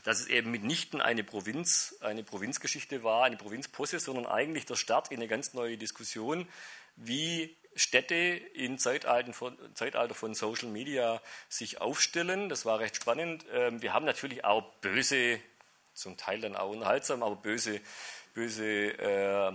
dass 0.03 0.19
es 0.19 0.27
eben 0.27 0.51
mitnichten 0.51 1.01
eine 1.01 1.23
Provinz, 1.23 1.95
eine 1.99 2.23
Provinzgeschichte 2.23 3.03
war, 3.03 3.25
eine 3.25 3.37
Provinzposse, 3.37 3.99
sondern 3.99 4.25
eigentlich 4.25 4.65
der 4.65 4.75
Start 4.75 5.11
in 5.11 5.17
eine 5.17 5.27
ganz 5.27 5.53
neue 5.53 5.77
Diskussion, 5.77 6.47
wie 6.95 7.57
Städte 7.75 8.15
im 8.15 8.77
Zeitalter 8.77 9.33
von, 9.33 9.57
Zeitalter 9.73 10.13
von 10.13 10.33
Social 10.33 10.69
Media 10.69 11.21
sich 11.49 11.81
aufstellen. 11.81 12.47
Das 12.47 12.65
war 12.65 12.79
recht 12.79 12.95
spannend. 12.95 13.45
Ähm, 13.51 13.81
wir 13.81 13.93
haben 13.93 14.05
natürlich 14.05 14.45
auch 14.45 14.63
böse, 14.75 15.41
zum 15.95 16.17
Teil 16.17 16.41
dann 16.41 16.55
auch 16.55 16.69
unterhaltsam, 16.69 17.23
aber 17.23 17.35
böse, 17.35 17.81
böse 18.33 18.65
äh, 18.65 19.47
äh, 19.47 19.53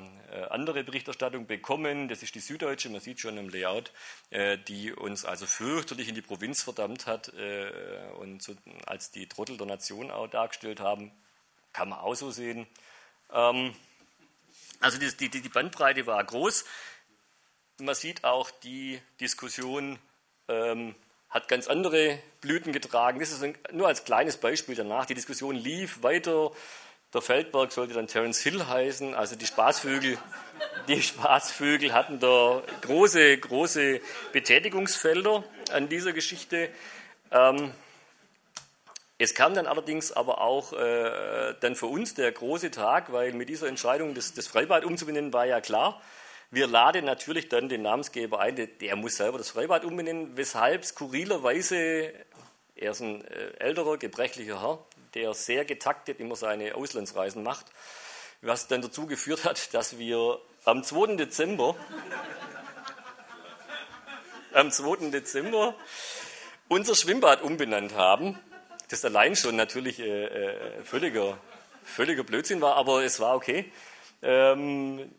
andere 0.50 0.82
Berichterstattung 0.82 1.46
bekommen. 1.46 2.08
Das 2.08 2.22
ist 2.22 2.34
die 2.34 2.40
Süddeutsche, 2.40 2.90
man 2.90 3.00
sieht 3.00 3.20
schon 3.20 3.38
im 3.38 3.48
Layout, 3.48 3.92
äh, 4.30 4.58
die 4.58 4.92
uns 4.92 5.24
also 5.24 5.46
fürchterlich 5.46 6.08
in 6.08 6.14
die 6.14 6.22
Provinz 6.22 6.62
verdammt 6.62 7.06
hat 7.06 7.32
äh, 7.34 7.70
und 8.18 8.42
so, 8.42 8.56
als 8.86 9.12
die 9.12 9.28
Trottel 9.28 9.56
der 9.56 9.66
Nation 9.66 10.10
auch 10.10 10.26
dargestellt 10.26 10.80
haben. 10.80 11.12
Kann 11.72 11.90
man 11.90 12.00
auch 12.00 12.14
so 12.14 12.32
sehen. 12.32 12.66
Ähm, 13.32 13.76
also 14.80 14.98
die, 14.98 15.28
die, 15.28 15.40
die 15.42 15.48
Bandbreite 15.48 16.06
war 16.06 16.24
groß 16.24 16.64
man 17.82 17.94
sieht 17.94 18.24
auch, 18.24 18.50
die 18.50 19.00
Diskussion 19.20 19.98
ähm, 20.48 20.94
hat 21.30 21.48
ganz 21.48 21.68
andere 21.68 22.18
Blüten 22.40 22.72
getragen. 22.72 23.20
Das 23.20 23.30
ist 23.30 23.42
ein, 23.42 23.56
nur 23.72 23.86
als 23.86 24.04
kleines 24.04 24.36
Beispiel 24.36 24.74
danach. 24.74 25.06
Die 25.06 25.14
Diskussion 25.14 25.54
lief 25.54 26.02
weiter. 26.02 26.50
Der 27.14 27.22
Feldberg 27.22 27.72
sollte 27.72 27.94
dann 27.94 28.08
Terence 28.08 28.40
Hill 28.40 28.66
heißen. 28.66 29.14
Also 29.14 29.36
die 29.36 29.46
Spaßvögel, 29.46 30.18
die 30.88 31.02
Spaßvögel 31.02 31.92
hatten 31.92 32.20
da 32.20 32.62
große, 32.82 33.38
große 33.38 34.00
Betätigungsfelder 34.32 35.44
an 35.72 35.88
dieser 35.88 36.12
Geschichte. 36.12 36.68
Ähm, 37.30 37.72
es 39.18 39.34
kam 39.34 39.54
dann 39.54 39.66
allerdings 39.66 40.12
aber 40.12 40.40
auch 40.40 40.72
äh, 40.72 41.54
dann 41.60 41.76
für 41.76 41.86
uns 41.86 42.14
der 42.14 42.32
große 42.32 42.70
Tag, 42.70 43.12
weil 43.12 43.32
mit 43.32 43.48
dieser 43.48 43.68
Entscheidung 43.68 44.14
das, 44.14 44.32
das 44.34 44.46
Freibad 44.46 44.84
umzubenennen 44.84 45.32
war 45.32 45.46
ja 45.46 45.60
klar. 45.60 46.00
Wir 46.52 46.66
laden 46.66 47.04
natürlich 47.04 47.48
dann 47.48 47.68
den 47.68 47.82
Namensgeber 47.82 48.40
ein, 48.40 48.56
der 48.80 48.96
muss 48.96 49.16
selber 49.16 49.38
das 49.38 49.50
Freibad 49.50 49.84
umbenennen, 49.84 50.36
weshalb 50.36 50.84
skurrilerweise, 50.84 52.12
er 52.74 52.90
ist 52.90 53.00
ein 53.00 53.24
äh, 53.26 53.52
älterer, 53.60 53.98
gebrechlicher 53.98 54.60
Herr, 54.60 54.84
der 55.14 55.32
sehr 55.34 55.64
getaktet 55.64 56.18
immer 56.18 56.34
seine 56.34 56.74
Auslandsreisen 56.74 57.44
macht, 57.44 57.66
was 58.42 58.66
dann 58.66 58.82
dazu 58.82 59.06
geführt 59.06 59.44
hat, 59.44 59.72
dass 59.74 59.96
wir 59.96 60.40
am 60.64 60.82
2. 60.82 61.14
Dezember, 61.14 61.76
am 64.52 64.72
2. 64.72 65.10
Dezember 65.10 65.76
unser 66.66 66.96
Schwimmbad 66.96 67.42
umbenannt 67.42 67.94
haben. 67.94 68.36
Das 68.88 69.04
allein 69.04 69.36
schon 69.36 69.54
natürlich 69.54 70.00
äh, 70.00 70.24
äh, 70.24 70.82
völliger, 70.82 71.38
völliger 71.84 72.24
Blödsinn 72.24 72.60
war, 72.60 72.74
aber 72.74 73.04
es 73.04 73.20
war 73.20 73.36
okay. 73.36 73.70
Ähm, 74.22 75.10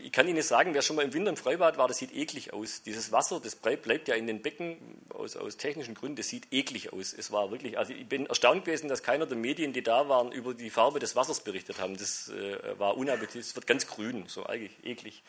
ich 0.00 0.12
kann 0.12 0.28
Ihnen 0.28 0.42
sagen, 0.42 0.74
wer 0.74 0.82
schon 0.82 0.96
mal 0.96 1.02
im 1.02 1.12
Winter 1.12 1.30
im 1.30 1.36
Freibad 1.36 1.78
war, 1.78 1.88
das 1.88 1.98
sieht 1.98 2.14
eklig 2.14 2.52
aus. 2.52 2.82
Dieses 2.82 3.10
Wasser, 3.10 3.40
das 3.42 3.56
bleibt 3.56 4.08
ja 4.08 4.14
in 4.14 4.26
den 4.26 4.42
Becken 4.42 4.76
aus, 5.10 5.36
aus 5.36 5.56
technischen 5.56 5.94
Gründen, 5.94 6.16
das 6.16 6.28
sieht 6.28 6.52
eklig 6.52 6.92
aus. 6.92 7.12
Es 7.12 7.32
war 7.32 7.50
wirklich, 7.50 7.78
also 7.78 7.92
ich 7.92 8.06
bin 8.06 8.26
erstaunt 8.26 8.64
gewesen, 8.64 8.88
dass 8.88 9.02
keiner 9.02 9.26
der 9.26 9.36
Medien, 9.36 9.72
die 9.72 9.82
da 9.82 10.08
waren, 10.08 10.30
über 10.30 10.54
die 10.54 10.70
Farbe 10.70 10.98
des 10.98 11.16
Wassers 11.16 11.40
berichtet 11.40 11.80
haben. 11.80 11.96
Das 11.96 12.28
äh, 12.28 12.78
war 12.78 12.96
unappetitlich, 12.96 13.46
es 13.46 13.56
wird 13.56 13.66
ganz 13.66 13.86
grün, 13.86 14.24
so 14.28 14.46
eigentlich 14.46 14.72
eklig. 14.84 15.22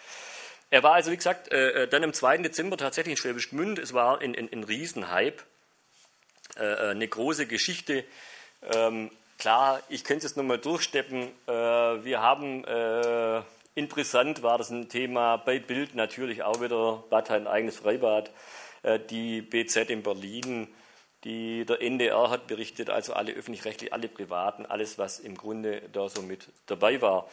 Er 0.69 0.83
war 0.83 0.93
also, 0.93 1.11
wie 1.11 1.15
gesagt, 1.15 1.51
äh, 1.51 1.83
äh 1.83 1.87
dann 1.87 2.03
am 2.03 2.13
2. 2.13 2.39
Dezember 2.39 2.77
tatsächlich 2.77 3.13
in 3.13 3.17
Schwäbisch 3.17 3.49
Gmünd. 3.49 3.79
Es 3.79 3.93
war 3.93 4.19
ein, 4.19 4.35
ein, 4.35 4.51
ein 4.51 4.63
Riesenhype, 4.63 5.43
äh, 6.57 6.63
äh, 6.63 6.89
eine 6.89 7.07
große 7.07 7.47
Geschichte. 7.47 8.03
Ähm, 8.61 9.09
klar, 9.37 9.81
ich 9.89 10.03
könnte 10.03 10.25
es 10.25 10.35
nochmal 10.35 10.57
durchsteppen. 10.57 11.29
Äh, 11.47 11.51
wir 11.51 12.21
haben 12.21 12.63
Interessant 13.77 14.41
war 14.41 14.57
das 14.57 14.69
ein 14.69 14.87
Thema 14.87 15.35
bei 15.35 15.59
Bild 15.59 15.95
natürlich 15.95 16.43
auch 16.43 16.61
wieder. 16.61 17.03
Bad 17.09 17.29
hat 17.29 17.41
ein 17.41 17.47
eigenes 17.47 17.75
Freibad. 17.75 18.31
Äh, 18.83 18.99
die 18.99 19.41
BZ 19.41 19.89
in 19.89 20.01
Berlin, 20.01 20.69
die, 21.25 21.65
der 21.65 21.81
NDR 21.81 22.29
hat 22.29 22.47
berichtet, 22.47 22.89
also 22.89 23.11
alle 23.11 23.33
öffentlich-rechtlich, 23.33 23.91
alle 23.91 24.07
Privaten, 24.07 24.65
alles, 24.65 24.97
was 24.97 25.19
im 25.19 25.35
Grunde 25.35 25.81
da 25.91 26.07
so 26.07 26.21
mit 26.21 26.47
dabei 26.67 27.01
war. 27.01 27.29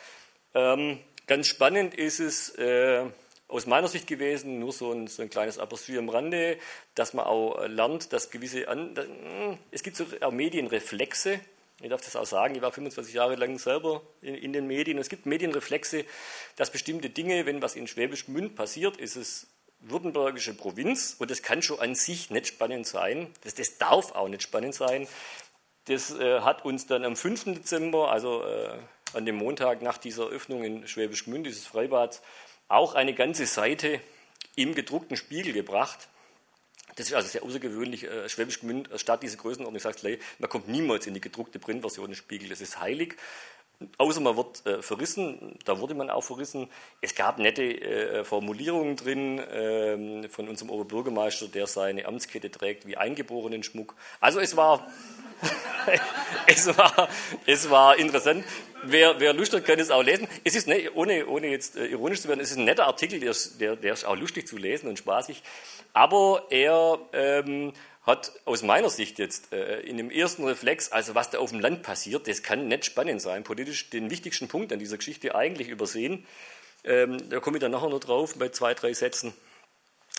Ähm, 0.53 0.99
ganz 1.29 1.47
spannend 1.47 1.95
ist 1.95 2.19
es 2.19 2.49
äh, 2.57 3.05
aus 3.47 3.67
meiner 3.67 3.87
Sicht 3.87 4.09
gewesen, 4.09 4.59
nur 4.59 4.73
so 4.73 4.91
ein, 4.91 5.07
so 5.07 5.23
ein 5.23 5.31
kleines 5.31 5.61
Aperçu 5.61 5.97
am 5.97 6.09
Rande, 6.09 6.59
dass 6.97 7.15
man 7.15 7.25
auch 7.25 7.69
lernt, 7.69 8.13
dass 8.13 8.31
gewisse, 8.31 8.67
An 8.67 8.99
es 9.71 9.85
gibt 9.85 9.97
so 9.97 10.07
Medienreflexe, 10.29 11.39
ich 11.83 11.91
darf 11.91 12.01
das 12.01 12.17
auch 12.17 12.27
sagen, 12.27 12.55
ich 12.55 12.63
war 12.63 12.71
25 12.71 13.13
Jahre 13.13 13.35
lang 13.35 13.59
selber 13.59 14.03
in, 14.21 14.35
in 14.35 14.53
den 14.53 14.67
Medien. 14.67 14.99
Es 14.99 15.09
gibt 15.09 15.27
Medienreflexe, 15.27 16.05
dass 16.57 16.71
bestimmte 16.71 17.11
Dinge, 17.11 17.45
wenn 17.45 17.61
was 17.61 17.75
in 17.75 17.87
Schwäbisch 17.87 18.27
Gmünd 18.27 18.55
passiert, 18.55 18.97
ist 18.97 19.17
es 19.17 19.49
württembergische 19.81 20.55
Provinz 20.55 21.17
und 21.19 21.31
das 21.31 21.43
kann 21.43 21.61
schon 21.61 21.81
an 21.81 21.97
sich 21.97 22.31
nicht 22.31 22.47
spannend 22.47 22.87
sein. 22.87 23.29
Das, 23.43 23.55
das 23.55 23.79
darf 23.79 24.13
auch 24.13 24.29
nicht 24.29 24.43
spannend 24.43 24.75
sein. 24.75 25.09
Das 25.87 26.13
äh, 26.13 26.41
hat 26.41 26.65
uns 26.65 26.87
dann 26.87 27.05
am 27.05 27.17
5. 27.17 27.45
Dezember, 27.45 28.13
also 28.13 28.45
äh, 28.45 28.79
an 29.15 29.27
dem 29.27 29.35
Montag 29.35 29.83
nach 29.83 29.99
dieser 29.99 30.29
Öffnung 30.29 30.63
in 30.63 30.87
Schwäbisch 30.87 31.25
Gmünd, 31.25 31.47
dieses 31.47 31.67
Freibads, 31.67 32.23
auch 32.69 32.95
eine 32.95 33.13
ganze 33.13 33.47
Seite 33.47 34.01
im 34.55 34.75
gedruckten 34.77 35.17
Spiegel 35.17 35.53
gebracht. 35.53 36.09
Das 36.97 37.07
ist 37.07 37.15
also 37.15 37.29
sehr 37.29 37.43
außergewöhnlich. 37.43 38.05
Äh, 38.05 38.29
Schwäbisch 38.29 38.61
Gmünd, 38.61 38.89
statt 38.97 39.23
diese 39.23 39.37
Größenordnung, 39.37 39.81
sagt 39.81 40.03
man 40.39 40.51
kommt 40.51 40.69
niemals 40.69 41.07
in 41.07 41.15
die 41.15 41.21
gedruckte 41.21 41.59
Printversion 41.59 42.11
des 42.11 42.19
Spiegel. 42.19 42.49
Das 42.49 42.61
ist 42.61 42.81
heilig. 42.81 43.17
Außer 43.99 44.21
man 44.21 44.37
wird 44.37 44.67
äh, 44.67 44.83
verrissen, 44.83 45.59
da 45.65 45.79
wurde 45.79 45.95
man 45.95 46.11
auch 46.11 46.23
verrissen. 46.23 46.69
Es 47.01 47.15
gab 47.15 47.39
nette 47.39 47.63
äh, 47.63 48.25
Formulierungen 48.25 48.97
drin 48.97 49.39
äh, 49.39 50.29
von 50.29 50.49
unserem 50.49 50.71
Oberbürgermeister, 50.71 51.49
der 51.49 51.67
seine 51.67 52.07
Amtskette 52.07 52.51
trägt 52.51 52.87
wie 52.87 52.97
eingeborenen 52.97 53.63
Schmuck. 53.63 53.95
Also 54.21 54.41
es 54.41 54.57
war, 54.57 54.87
es 56.47 56.77
war, 56.77 57.09
es 57.47 57.71
war 57.71 57.97
interessant. 57.99 58.45
Wer, 58.85 59.21
wer 59.21 59.33
Lust 59.33 59.55
hat, 59.55 59.65
kann 59.65 59.79
es 59.79 59.91
auch 59.91 60.03
lesen. 60.03 60.27
Es 60.43 60.57
ist, 60.57 60.67
ne, 60.67 60.91
ohne, 60.95 61.27
ohne 61.27 61.49
jetzt 61.49 61.77
äh, 61.77 61.87
ironisch 61.87 62.21
zu 62.21 62.29
werden, 62.29 62.41
es 62.41 62.51
ist 62.51 62.59
ein 62.59 62.65
netter 62.65 62.87
Artikel, 62.87 63.21
der, 63.21 63.35
der, 63.61 63.77
der 63.77 63.93
ist 63.93 64.05
auch 64.05 64.17
lustig 64.17 64.49
zu 64.49 64.57
lesen 64.57 64.89
und 64.89 64.99
spaßig. 64.99 65.43
Aber 65.93 66.47
er 66.51 66.99
ähm, 67.13 67.73
hat 68.03 68.33
aus 68.45 68.63
meiner 68.63 68.91
Sicht 68.91 69.19
jetzt 69.19 69.53
äh, 69.53 69.81
in 69.81 69.97
dem 69.97 70.11
ersten 70.11 70.45
Reflex, 70.45 70.91
also 70.91 71.15
was 71.15 71.31
da 71.31 71.39
auf 71.39 71.51
dem 71.51 71.61
Land 71.61 71.83
passiert, 71.83 72.27
das 72.27 72.43
kann 72.43 72.67
nicht 72.67 72.85
spannend 72.85 73.23
sein, 73.23 73.45
politisch 73.45 73.91
den 73.91 74.11
wichtigsten 74.11 74.49
Punkt 74.49 74.73
an 74.73 74.81
dieser 74.81 74.97
Geschichte 74.97 75.35
eigentlich 75.35 75.69
übersehen. 75.69 76.27
Ähm, 76.85 77.31
da 77.31 77.39
komme 77.39 77.59
ich 77.59 77.61
dann 77.61 77.71
nachher 77.71 77.89
noch 77.89 78.01
drauf 78.01 78.35
bei 78.37 78.49
zwei, 78.49 78.75
drei 78.75 78.93
Sätzen, 78.93 79.33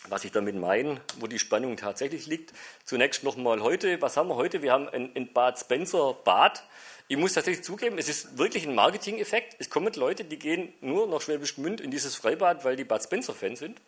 was 0.07 0.23
ich 0.23 0.31
damit 0.31 0.55
meine, 0.55 1.01
wo 1.19 1.27
die 1.27 1.39
Spannung 1.39 1.75
tatsächlich 1.75 2.25
liegt. 2.25 2.53
Zunächst 2.85 3.25
nochmal 3.25 3.61
heute, 3.61 4.01
was 4.01 4.15
haben 4.15 4.29
wir 4.29 4.35
heute? 4.35 4.61
Wir 4.61 4.71
haben 4.71 4.87
ein, 4.87 5.11
ein 5.13 5.33
Bad 5.33 5.59
Spencer 5.59 6.13
Bad. 6.23 6.63
Ich 7.09 7.17
muss 7.17 7.33
tatsächlich 7.33 7.65
zugeben, 7.65 7.97
es 7.97 8.07
ist 8.07 8.37
wirklich 8.37 8.65
ein 8.65 8.75
Marketing-Effekt. 8.75 9.57
Es 9.59 9.69
kommen 9.69 9.91
Leute, 9.93 10.23
die 10.23 10.39
gehen 10.39 10.73
nur 10.79 11.05
nach 11.07 11.19
Schwäbisch 11.19 11.55
Gmünd 11.55 11.81
in 11.81 11.91
dieses 11.91 12.15
Freibad, 12.15 12.63
weil 12.63 12.77
die 12.77 12.85
Bad 12.85 13.03
Spencer-Fans 13.03 13.59
sind. 13.59 13.81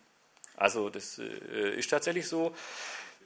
Also 0.54 0.90
das 0.90 1.18
äh, 1.18 1.78
ist 1.78 1.88
tatsächlich 1.88 2.28
so. 2.28 2.54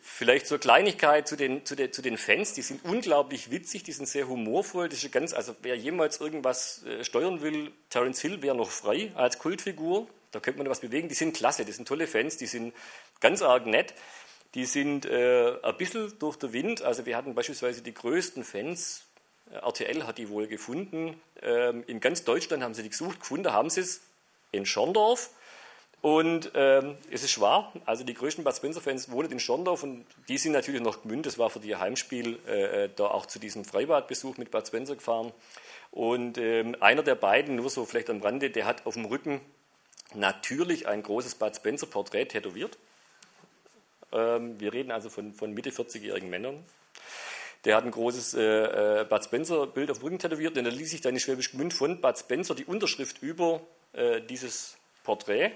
Vielleicht 0.02 0.46
zur 0.46 0.58
Kleinigkeit 0.58 1.28
zu 1.28 1.36
den, 1.36 1.64
zu, 1.66 1.76
den, 1.76 1.92
zu 1.92 2.00
den 2.00 2.16
Fans, 2.16 2.54
die 2.54 2.62
sind 2.62 2.84
unglaublich 2.84 3.50
witzig, 3.50 3.82
die 3.82 3.92
sind 3.92 4.08
sehr 4.08 4.28
humorvoll. 4.28 4.88
Das 4.88 5.04
ist 5.04 5.12
ganz, 5.12 5.34
also 5.34 5.54
wer 5.60 5.76
jemals 5.76 6.20
irgendwas 6.20 6.82
äh, 6.84 7.04
steuern 7.04 7.42
will, 7.42 7.70
Terence 7.90 8.20
Hill 8.20 8.40
wäre 8.40 8.56
noch 8.56 8.70
frei 8.70 9.12
als 9.14 9.38
Kultfigur, 9.38 10.08
da 10.32 10.40
könnte 10.40 10.58
man 10.58 10.70
was 10.70 10.80
bewegen. 10.80 11.08
Die 11.08 11.14
sind 11.14 11.36
klasse, 11.36 11.64
die 11.64 11.72
sind 11.72 11.86
tolle 11.86 12.06
Fans, 12.06 12.38
die 12.38 12.46
sind 12.46 12.74
ganz 13.20 13.42
arg 13.42 13.66
nett. 13.66 13.94
Die 14.54 14.64
sind 14.64 15.06
äh, 15.06 15.54
ein 15.62 15.76
bisschen 15.76 16.18
durch 16.18 16.36
den 16.36 16.52
Wind. 16.52 16.82
Also 16.82 17.06
wir 17.06 17.16
hatten 17.16 17.34
beispielsweise 17.34 17.82
die 17.82 17.94
größten 17.94 18.42
Fans, 18.42 19.04
äh, 19.50 19.56
RTL 19.56 20.06
hat 20.06 20.18
die 20.18 20.28
wohl 20.28 20.46
gefunden. 20.46 21.20
Ähm, 21.42 21.84
in 21.86 22.00
ganz 22.00 22.24
Deutschland 22.24 22.62
haben 22.62 22.74
sie 22.74 22.82
die 22.82 22.90
gesucht, 22.90 23.20
gefunden 23.20 23.52
haben 23.52 23.70
sie 23.70 23.82
es 23.82 24.00
in 24.50 24.66
Schorndorf. 24.66 25.30
Und 26.02 26.52
ähm, 26.54 26.96
es 27.10 27.22
ist 27.22 27.40
wahr, 27.40 27.72
also 27.84 28.04
die 28.04 28.14
größten 28.14 28.42
Bad 28.42 28.56
Spencer-Fans 28.56 29.10
wohnen 29.10 29.30
in 29.32 29.38
Schorndorf 29.38 29.82
und 29.82 30.06
die 30.28 30.38
sind 30.38 30.52
natürlich 30.52 30.80
noch 30.80 31.02
Gmünd. 31.02 31.26
Das 31.26 31.38
war 31.38 31.50
für 31.50 31.60
die 31.60 31.76
Heimspiel 31.76 32.38
äh, 32.46 32.88
da 32.96 33.08
auch 33.08 33.26
zu 33.26 33.38
diesem 33.38 33.66
Freibadbesuch 33.66 34.38
mit 34.38 34.50
Bad 34.50 34.66
Spencer 34.66 34.94
gefahren. 34.94 35.32
Und 35.90 36.38
ähm, 36.38 36.74
einer 36.80 37.02
der 37.02 37.16
beiden, 37.16 37.56
nur 37.56 37.68
so 37.68 37.84
vielleicht 37.84 38.08
am 38.08 38.22
Rande, 38.22 38.48
der 38.48 38.64
hat 38.64 38.86
auf 38.86 38.94
dem 38.94 39.04
Rücken 39.04 39.42
natürlich 40.14 40.88
ein 40.88 41.02
großes 41.02 41.34
Bad 41.34 41.56
Spencer-Porträt 41.56 42.26
tätowiert. 42.26 42.78
Ähm, 44.12 44.58
wir 44.58 44.72
reden 44.72 44.92
also 44.92 45.10
von, 45.10 45.34
von 45.34 45.52
Mitte 45.52 45.70
40-jährigen 45.70 46.30
Männern. 46.30 46.64
Der 47.66 47.76
hat 47.76 47.84
ein 47.84 47.90
großes 47.90 48.34
äh, 48.34 49.00
äh, 49.00 49.04
Bad 49.04 49.24
Spencer-Bild 49.26 49.90
auf 49.90 49.98
dem 49.98 50.04
Rücken 50.04 50.18
tätowiert 50.18 50.56
und 50.56 50.64
da 50.64 50.70
ließ 50.70 50.90
sich 50.90 51.02
dann 51.02 51.12
in 51.12 51.20
Schwäbisch 51.20 51.52
Gmünd 51.52 51.74
von 51.74 52.00
Bad 52.00 52.18
Spencer 52.18 52.54
die 52.54 52.64
Unterschrift 52.64 53.22
über 53.22 53.60
äh, 53.92 54.22
dieses 54.22 54.78
Porträt 55.04 55.52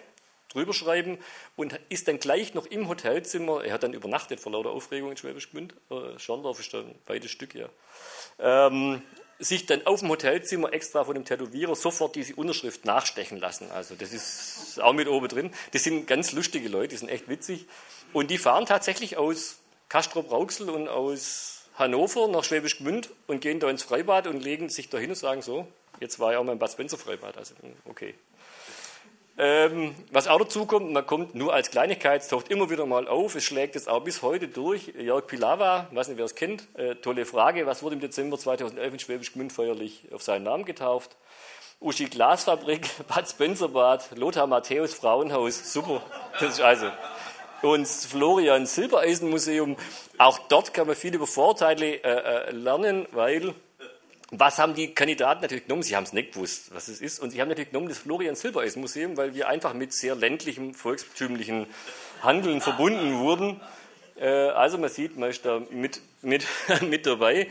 drüber 0.54 0.72
schreiben 0.72 1.18
und 1.56 1.78
ist 1.88 2.08
dann 2.08 2.18
gleich 2.18 2.54
noch 2.54 2.66
im 2.66 2.88
Hotelzimmer, 2.88 3.64
er 3.64 3.74
hat 3.74 3.82
dann 3.82 3.92
übernachtet 3.92 4.40
vor 4.40 4.52
lauter 4.52 4.70
Aufregung 4.70 5.10
in 5.10 5.16
Schwäbisch 5.16 5.50
Gmünd, 5.50 5.74
äh, 5.90 6.18
Schorndorf 6.18 6.60
ist 6.60 6.74
ein 6.74 6.94
weites 7.06 7.30
Stück, 7.30 7.54
ja, 7.54 7.68
ähm, 8.38 9.02
sich 9.38 9.66
dann 9.66 9.86
auf 9.86 10.00
dem 10.00 10.10
Hotelzimmer 10.10 10.72
extra 10.72 11.04
von 11.04 11.14
dem 11.14 11.24
Tätowierer 11.24 11.74
sofort 11.74 12.14
diese 12.14 12.34
Unterschrift 12.36 12.84
nachstechen 12.84 13.38
lassen. 13.38 13.70
Also 13.72 13.94
das 13.94 14.12
ist 14.12 14.80
auch 14.80 14.92
mit 14.92 15.08
oben 15.08 15.28
drin. 15.28 15.50
Das 15.72 15.82
sind 15.82 16.06
ganz 16.06 16.32
lustige 16.32 16.68
Leute, 16.68 16.88
die 16.88 16.96
sind 16.96 17.08
echt 17.08 17.28
witzig. 17.28 17.66
Und 18.12 18.30
die 18.30 18.38
fahren 18.38 18.64
tatsächlich 18.64 19.16
aus 19.16 19.58
Castrop-Rauxel 19.88 20.70
und 20.70 20.88
aus 20.88 21.64
Hannover 21.76 22.28
nach 22.28 22.44
Schwäbisch 22.44 22.78
Gmünd 22.78 23.10
und 23.26 23.40
gehen 23.40 23.58
da 23.58 23.68
ins 23.68 23.82
Freibad 23.82 24.28
und 24.28 24.42
legen 24.42 24.68
sich 24.68 24.88
da 24.88 24.98
hin 24.98 25.10
und 25.10 25.16
sagen 25.16 25.42
so, 25.42 25.66
jetzt 26.00 26.20
war 26.20 26.32
ja 26.32 26.38
auch 26.38 26.44
mein 26.44 26.58
Bad 26.58 26.70
Spencer 26.70 26.96
Freibad. 26.96 27.36
Also 27.36 27.54
okay, 27.84 28.14
ähm, 29.36 29.96
was 30.12 30.28
auch 30.28 30.38
dazu 30.38 30.64
kommt, 30.64 30.92
man 30.92 31.04
kommt 31.04 31.34
nur 31.34 31.52
als 31.52 31.70
Kleinigkeit, 31.70 32.22
es 32.22 32.28
taucht 32.28 32.50
immer 32.50 32.70
wieder 32.70 32.86
mal 32.86 33.08
auf, 33.08 33.34
es 33.34 33.42
schlägt 33.42 33.74
jetzt 33.74 33.88
auch 33.88 34.04
bis 34.04 34.22
heute 34.22 34.46
durch. 34.46 34.92
Jörg 34.96 35.26
Pilawa, 35.26 35.88
weiß 35.90 36.08
nicht, 36.08 36.18
wer 36.18 36.24
es 36.24 36.36
kennt, 36.36 36.68
äh, 36.74 36.94
tolle 36.96 37.24
Frage, 37.24 37.66
was 37.66 37.82
wurde 37.82 37.96
im 37.96 38.00
Dezember 38.00 38.38
2011 38.38 38.92
in 38.92 38.98
Schwäbisch 39.00 39.32
Gmünd 39.32 39.52
feierlich 39.52 40.04
auf 40.12 40.22
seinen 40.22 40.44
Namen 40.44 40.64
getauft? 40.64 41.16
Uschi 41.80 42.04
Glasfabrik, 42.04 42.88
Bad 43.08 43.28
Spencerbad, 43.28 44.16
Lothar 44.16 44.46
Matthäus 44.46 44.94
Frauenhaus, 44.94 45.72
super. 45.72 46.00
Das 46.38 46.54
ist 46.54 46.60
also. 46.60 46.86
Und 47.62 47.88
Florian 47.88 48.66
Silbereisenmuseum, 48.66 49.76
auch 50.18 50.38
dort 50.48 50.74
kann 50.74 50.86
man 50.86 50.94
viel 50.94 51.14
über 51.14 51.26
Vorteile 51.26 52.04
äh, 52.04 52.48
äh 52.48 52.50
lernen, 52.52 53.08
weil 53.10 53.54
was 54.40 54.58
haben 54.58 54.74
die 54.74 54.94
Kandidaten 54.94 55.42
natürlich 55.42 55.64
genommen? 55.64 55.82
Sie 55.82 55.96
haben 55.96 56.04
es 56.04 56.12
nicht 56.12 56.32
gewusst, 56.32 56.74
was 56.74 56.88
es 56.88 57.00
ist. 57.00 57.18
Und 57.20 57.30
sie 57.30 57.40
haben 57.40 57.48
natürlich 57.48 57.70
genommen 57.70 57.88
das 57.88 57.98
Florian 57.98 58.34
Silbereisen 58.34 58.80
Museum, 58.80 59.16
weil 59.16 59.34
wir 59.34 59.48
einfach 59.48 59.74
mit 59.74 59.92
sehr 59.92 60.14
ländlichem, 60.14 60.74
volkstümlichen 60.74 61.66
Handeln 62.22 62.60
verbunden 62.60 63.18
wurden. 63.18 63.60
Äh, 64.16 64.28
also 64.28 64.78
man 64.78 64.90
sieht, 64.90 65.16
man 65.16 65.30
ist 65.30 65.44
da 65.44 65.60
mit, 65.70 66.00
mit, 66.22 66.46
mit 66.82 67.06
dabei. 67.06 67.48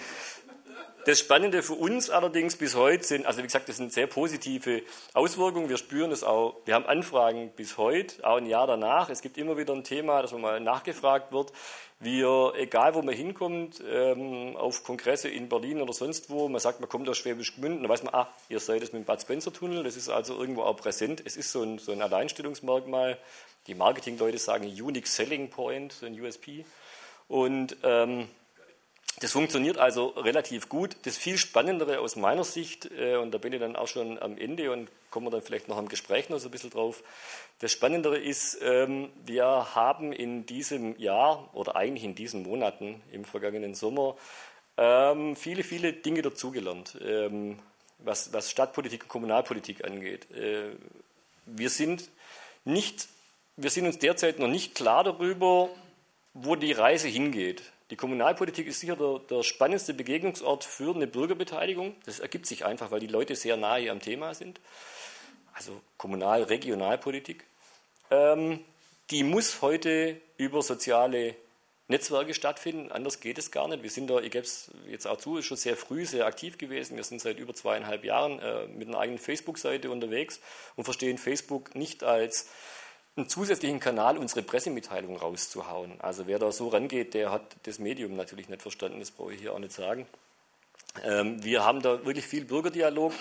Das 1.05 1.19
Spannende 1.19 1.63
für 1.63 1.73
uns 1.73 2.09
allerdings 2.09 2.55
bis 2.55 2.75
heute 2.75 3.03
sind, 3.03 3.25
also 3.25 3.39
wie 3.39 3.43
gesagt, 3.43 3.67
das 3.67 3.75
sind 3.75 3.91
sehr 3.91 4.07
positive 4.07 4.83
Auswirkungen. 5.13 5.67
Wir 5.67 5.75
spüren 5.75 6.13
es 6.13 6.23
auch. 6.23 6.61
Wir 6.63 6.75
haben 6.75 6.85
Anfragen 6.85 7.51
bis 7.57 7.77
heute, 7.77 8.25
auch 8.25 8.37
ein 8.37 8.45
Jahr 8.45 8.67
danach. 8.67 9.09
Es 9.09 9.21
gibt 9.21 9.37
immer 9.37 9.57
wieder 9.57 9.73
ein 9.73 9.83
Thema, 9.83 10.21
man 10.21 10.41
mal 10.41 10.59
nachgefragt 10.61 11.33
wird. 11.33 11.51
Wir, 11.99 12.53
egal 12.55 12.95
wo 12.95 13.01
man 13.01 13.13
hinkommt, 13.13 13.83
ähm, 13.85 14.55
auf 14.55 14.85
Kongresse 14.85 15.27
in 15.27 15.49
Berlin 15.49 15.81
oder 15.81 15.91
sonst 15.91 16.29
wo, 16.29 16.47
man 16.47 16.61
sagt, 16.61 16.79
man 16.79 16.87
kommt 16.87 17.09
aus 17.09 17.17
Schwäbisch 17.17 17.55
Gmünd, 17.55 17.83
dann 17.83 17.89
weiß 17.89 18.03
man, 18.03 18.13
ah, 18.13 18.29
ihr 18.47 18.61
seid 18.61 18.81
es 18.81 18.93
mit 18.93 19.03
dem 19.03 19.05
Bad 19.05 19.21
Spencer 19.21 19.51
Tunnel. 19.51 19.83
Das 19.83 19.97
ist 19.97 20.07
also 20.07 20.39
irgendwo 20.39 20.63
auch 20.63 20.77
präsent. 20.77 21.21
Es 21.25 21.35
ist 21.35 21.51
so 21.51 21.63
ein, 21.63 21.79
so 21.79 21.91
ein 21.91 22.01
Alleinstellungsmerkmal. 22.01 23.17
Die 23.67 23.75
Marketingleute 23.75 24.37
sagen 24.37 24.67
Unique 24.67 25.07
Selling 25.07 25.49
Point, 25.49 25.91
so 25.91 26.05
ein 26.05 26.17
USP. 26.19 26.63
Und 27.27 27.75
ähm, 27.83 28.29
Das 29.23 29.31
funktioniert 29.31 29.77
also 29.77 30.07
relativ 30.07 30.67
gut. 30.67 30.97
Das 31.03 31.15
viel 31.15 31.37
Spannendere 31.37 31.99
aus 31.99 32.17
meiner 32.17 32.43
Sicht, 32.43 32.91
äh, 32.91 33.15
und 33.15 33.33
da 33.33 33.37
bin 33.37 33.53
ich 33.53 33.61
dann 33.61 33.77
auch 33.77 33.87
schon 33.87 34.21
am 34.21 34.37
Ende 34.37 34.69
und 34.69 34.89
kommen 35.11 35.27
wir 35.27 35.31
dann 35.31 35.41
vielleicht 35.41 35.69
noch 35.69 35.77
im 35.77 35.87
Gespräch 35.87 36.27
noch 36.27 36.39
so 36.39 36.49
ein 36.49 36.51
bisschen 36.51 36.71
drauf. 36.71 37.01
Das 37.59 37.71
Spannendere 37.71 38.17
ist, 38.17 38.59
ähm, 38.61 39.13
wir 39.23 39.45
haben 39.45 40.11
in 40.11 40.45
diesem 40.45 40.99
Jahr 40.99 41.49
oder 41.53 41.77
eigentlich 41.77 42.03
in 42.03 42.15
diesen 42.15 42.43
Monaten 42.43 43.01
im 43.13 43.23
vergangenen 43.23 43.75
Sommer 43.75 44.17
ähm, 44.75 45.37
viele, 45.37 45.63
viele 45.63 45.93
Dinge 45.93 46.21
dazugelernt, 46.21 46.97
ähm, 47.01 47.59
was, 47.99 48.33
was 48.33 48.51
Stadtpolitik 48.51 49.03
und 49.03 49.07
Kommunalpolitik 49.07 49.85
angeht. 49.85 50.29
Äh, 50.31 50.71
wir 51.45 51.69
sind 51.69 52.09
nicht, 52.65 53.07
wir 53.55 53.69
sind 53.69 53.85
uns 53.85 53.99
derzeit 53.99 54.37
noch 54.37 54.49
nicht 54.49 54.75
klar 54.75 55.05
darüber, 55.05 55.69
wo 56.33 56.57
die 56.57 56.73
Reise 56.73 57.07
hingeht. 57.07 57.63
Die 57.93 57.97
Kommunalpolitik 57.97 58.65
ist 58.65 58.79
sicher 58.79 58.95
der, 58.95 59.19
der, 59.29 59.43
spannendste 59.43 59.93
Begegnungsort 59.93 60.63
für 60.63 60.95
eine 60.95 61.05
Bürgerbeteiligung. 61.05 61.95
Das 62.07 62.17
ergibt 62.17 62.47
sich 62.47 62.65
einfach, 62.65 62.89
weil 62.89 62.99
die 62.99 63.05
Leute 63.05 63.35
sehr 63.35 63.55
nahe 63.55 63.91
am 63.91 63.99
Thema 63.99 64.33
sind. 64.33 64.59
Also 65.53 65.79
Kommunal-, 65.95 66.41
Regionalpolitik. 66.41 67.45
Ähm, 68.09 68.61
die 69.11 69.23
muss 69.23 69.61
heute 69.61 70.19
über 70.37 70.63
soziale 70.63 71.35
Netzwerke 71.87 72.33
stattfinden. 72.33 72.91
Anders 72.91 73.19
geht 73.19 73.37
es 73.37 73.51
gar 73.51 73.67
nicht. 73.67 73.83
Wir 73.83 73.91
sind 73.91 74.09
da, 74.09 74.21
ich 74.21 74.31
gebe 74.31 74.43
es 74.43 74.71
jetzt 74.89 75.05
auch 75.05 75.17
zu, 75.17 75.43
schon 75.43 75.57
sehr 75.57 75.77
früh 75.77 76.07
sehr 76.07 76.25
aktiv 76.25 76.57
gewesen. 76.57 76.97
Wir 76.97 77.03
sind 77.03 77.21
seit 77.21 77.37
über 77.37 77.53
zweieinhalb 77.53 78.03
Jahren 78.03 78.39
äh, 78.39 78.65
mit 78.69 78.87
einer 78.87 78.97
eigenen 78.97 79.19
Facebook-Seite 79.19 79.91
unterwegs 79.91 80.39
und 80.75 80.85
verstehen 80.85 81.19
Facebook 81.19 81.75
nicht 81.75 82.03
als 82.03 82.49
einen 83.15 83.29
zusätzlichen 83.29 83.79
Kanal, 83.79 84.17
unsere 84.17 84.41
Pressemitteilung 84.41 85.17
rauszuhauen. 85.17 85.99
Also 85.99 86.25
wer 86.27 86.39
da 86.39 86.51
so 86.51 86.69
rangeht, 86.69 87.13
der 87.13 87.31
hat 87.31 87.55
das 87.63 87.79
Medium 87.79 88.15
natürlich 88.15 88.49
nicht 88.49 88.61
verstanden, 88.61 88.99
das 88.99 89.11
brauche 89.11 89.33
ich 89.33 89.41
hier 89.41 89.53
auch 89.53 89.59
nicht 89.59 89.73
sagen. 89.73 90.07
Ähm, 91.03 91.43
wir 91.43 91.63
haben 91.63 91.81
da 91.81 92.05
wirklich 92.05 92.25
viel 92.25 92.45
Bürgerdialog. 92.45 93.13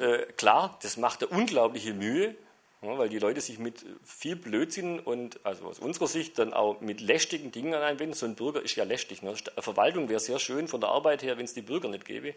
Äh, 0.00 0.18
klar, 0.36 0.78
das 0.82 0.96
macht 0.96 1.22
eine 1.22 1.36
unglaubliche 1.36 1.94
Mühe, 1.94 2.34
ja, 2.82 2.96
weil 2.96 3.08
die 3.08 3.18
Leute 3.18 3.40
sich 3.40 3.58
mit 3.58 3.84
viel 4.04 4.36
Blödsinn 4.36 5.00
und 5.00 5.44
also 5.44 5.66
aus 5.66 5.80
unserer 5.80 6.06
Sicht 6.06 6.38
dann 6.38 6.52
auch 6.52 6.80
mit 6.80 7.00
lästigen 7.00 7.50
Dingen 7.50 7.74
einbinden. 7.74 8.14
So 8.14 8.26
ein 8.26 8.36
Bürger 8.36 8.62
ist 8.62 8.76
ja 8.76 8.84
lästig. 8.84 9.22
Ne? 9.22 9.34
Verwaltung 9.58 10.08
wäre 10.08 10.20
sehr 10.20 10.38
schön 10.38 10.68
von 10.68 10.80
der 10.80 10.90
Arbeit 10.90 11.22
her, 11.22 11.36
wenn 11.38 11.44
es 11.44 11.54
die 11.54 11.62
Bürger 11.62 11.88
nicht 11.88 12.04
gäbe. 12.04 12.34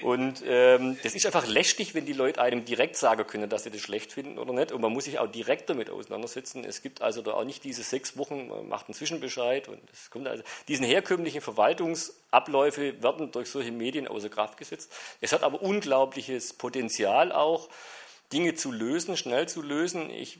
Und 0.00 0.42
ähm, 0.46 0.98
das 1.02 1.14
ist 1.14 1.26
einfach 1.26 1.46
lästig, 1.46 1.94
wenn 1.94 2.06
die 2.06 2.12
Leute 2.12 2.40
einem 2.40 2.64
direkt 2.64 2.96
sagen 2.96 3.26
können, 3.26 3.48
dass 3.48 3.64
sie 3.64 3.70
das 3.70 3.80
schlecht 3.80 4.12
finden 4.12 4.38
oder 4.38 4.52
nicht. 4.52 4.72
Und 4.72 4.80
man 4.80 4.92
muss 4.92 5.04
sich 5.04 5.18
auch 5.18 5.26
direkt 5.26 5.68
damit 5.68 5.90
auseinandersetzen. 5.90 6.64
Es 6.64 6.82
gibt 6.82 7.02
also 7.02 7.20
da 7.22 7.32
auch 7.32 7.44
nicht 7.44 7.62
diese 7.64 7.82
sechs 7.82 8.16
Wochen, 8.16 8.48
man 8.48 8.68
macht 8.68 8.88
einen 8.88 8.94
Zwischenbescheid. 8.94 9.68
Und 9.68 9.80
es 9.92 10.10
kommt 10.10 10.26
also, 10.26 10.42
diesen 10.68 10.86
herkömmlichen 10.86 11.40
Verwaltungsabläufe 11.40 13.02
werden 13.02 13.30
durch 13.32 13.50
solche 13.50 13.72
Medien 13.72 14.08
außer 14.08 14.28
Kraft 14.28 14.56
gesetzt. 14.56 14.92
Es 15.20 15.32
hat 15.32 15.42
aber 15.42 15.60
unglaubliches 15.62 16.54
Potenzial 16.54 17.30
auch, 17.30 17.68
Dinge 18.32 18.54
zu 18.54 18.72
lösen, 18.72 19.16
schnell 19.16 19.46
zu 19.46 19.60
lösen. 19.60 20.08
Ich 20.08 20.38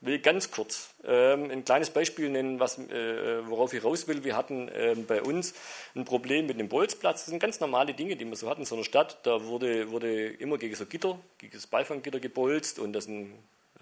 will 0.00 0.18
ganz 0.18 0.50
kurz 0.50 0.94
ähm, 1.04 1.50
ein 1.50 1.64
kleines 1.64 1.90
Beispiel 1.90 2.30
nennen, 2.30 2.58
was, 2.58 2.78
äh, 2.78 3.46
worauf 3.46 3.72
ich 3.74 3.84
raus 3.84 4.08
will. 4.08 4.24
Wir 4.24 4.36
hatten 4.36 4.68
äh, 4.68 4.96
bei 5.06 5.22
uns 5.22 5.54
ein 5.94 6.04
Problem 6.04 6.46
mit 6.46 6.58
dem 6.58 6.68
Bolzplatz. 6.68 7.20
Das 7.20 7.26
sind 7.26 7.38
ganz 7.38 7.60
normale 7.60 7.94
Dinge, 7.94 8.16
die 8.16 8.24
man 8.24 8.34
so 8.34 8.48
hat 8.48 8.58
in 8.58 8.64
so 8.64 8.74
einer 8.74 8.84
Stadt. 8.84 9.18
Da 9.24 9.44
wurde, 9.44 9.90
wurde 9.90 10.28
immer 10.28 10.58
gegen 10.58 10.74
so 10.74 10.86
Gitter, 10.86 11.18
gegen 11.38 11.52
das 11.52 11.66
Beifanggitter 11.66 12.20
gebolzt 12.20 12.78
und 12.78 12.92
das 12.92 13.04
sind 13.04 13.32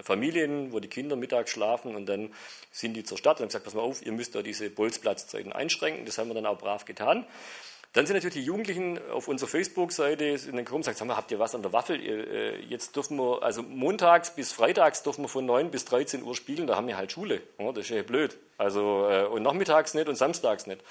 Familien, 0.00 0.72
wo 0.72 0.80
die 0.80 0.88
Kinder 0.88 1.16
mittags 1.16 1.50
schlafen 1.50 1.96
und 1.96 2.06
dann 2.06 2.32
sind 2.70 2.94
die 2.94 3.04
zur 3.04 3.18
Stadt 3.18 3.38
und 3.38 3.42
haben 3.42 3.48
gesagt, 3.48 3.64
pass 3.64 3.74
mal 3.74 3.82
auf, 3.82 4.04
ihr 4.04 4.12
müsst 4.12 4.34
da 4.34 4.42
diese 4.42 4.70
Bolzplatzzeiten 4.70 5.52
einschränken. 5.52 6.04
Das 6.04 6.18
haben 6.18 6.28
wir 6.28 6.34
dann 6.34 6.46
auch 6.46 6.58
brav 6.58 6.84
getan. 6.84 7.26
Dann 7.92 8.04
sind 8.06 8.16
natürlich 8.16 8.34
die 8.34 8.44
Jugendlichen 8.44 8.98
auf 9.10 9.28
unserer 9.28 9.48
Facebook-Seite 9.48 10.24
in 10.24 10.56
den 10.56 10.64
Gruppen 10.64 10.82
gesagt, 10.82 11.00
habt 11.00 11.30
ihr 11.30 11.38
was 11.38 11.54
an 11.54 11.62
der 11.62 11.72
Waffel? 11.72 12.00
Äh, 12.00 12.60
jetzt 12.66 12.94
dürfen 12.96 13.16
wir, 13.18 13.42
also 13.42 13.62
montags 13.62 14.34
bis 14.34 14.52
freitags 14.52 15.02
dürfen 15.02 15.24
wir 15.24 15.28
von 15.28 15.46
9 15.46 15.70
bis 15.70 15.86
13 15.86 16.22
Uhr 16.22 16.34
spielen, 16.34 16.66
da 16.66 16.76
haben 16.76 16.86
wir 16.86 16.98
halt 16.98 17.12
Schule. 17.12 17.40
Das 17.58 17.78
ist 17.78 17.90
ja 17.90 18.02
blöd. 18.02 18.36
Also, 18.58 19.08
äh, 19.08 19.24
und 19.24 19.44
nachmittags 19.44 19.94
nicht 19.94 20.08
und 20.08 20.16
samstags 20.16 20.66
nicht. 20.66 20.82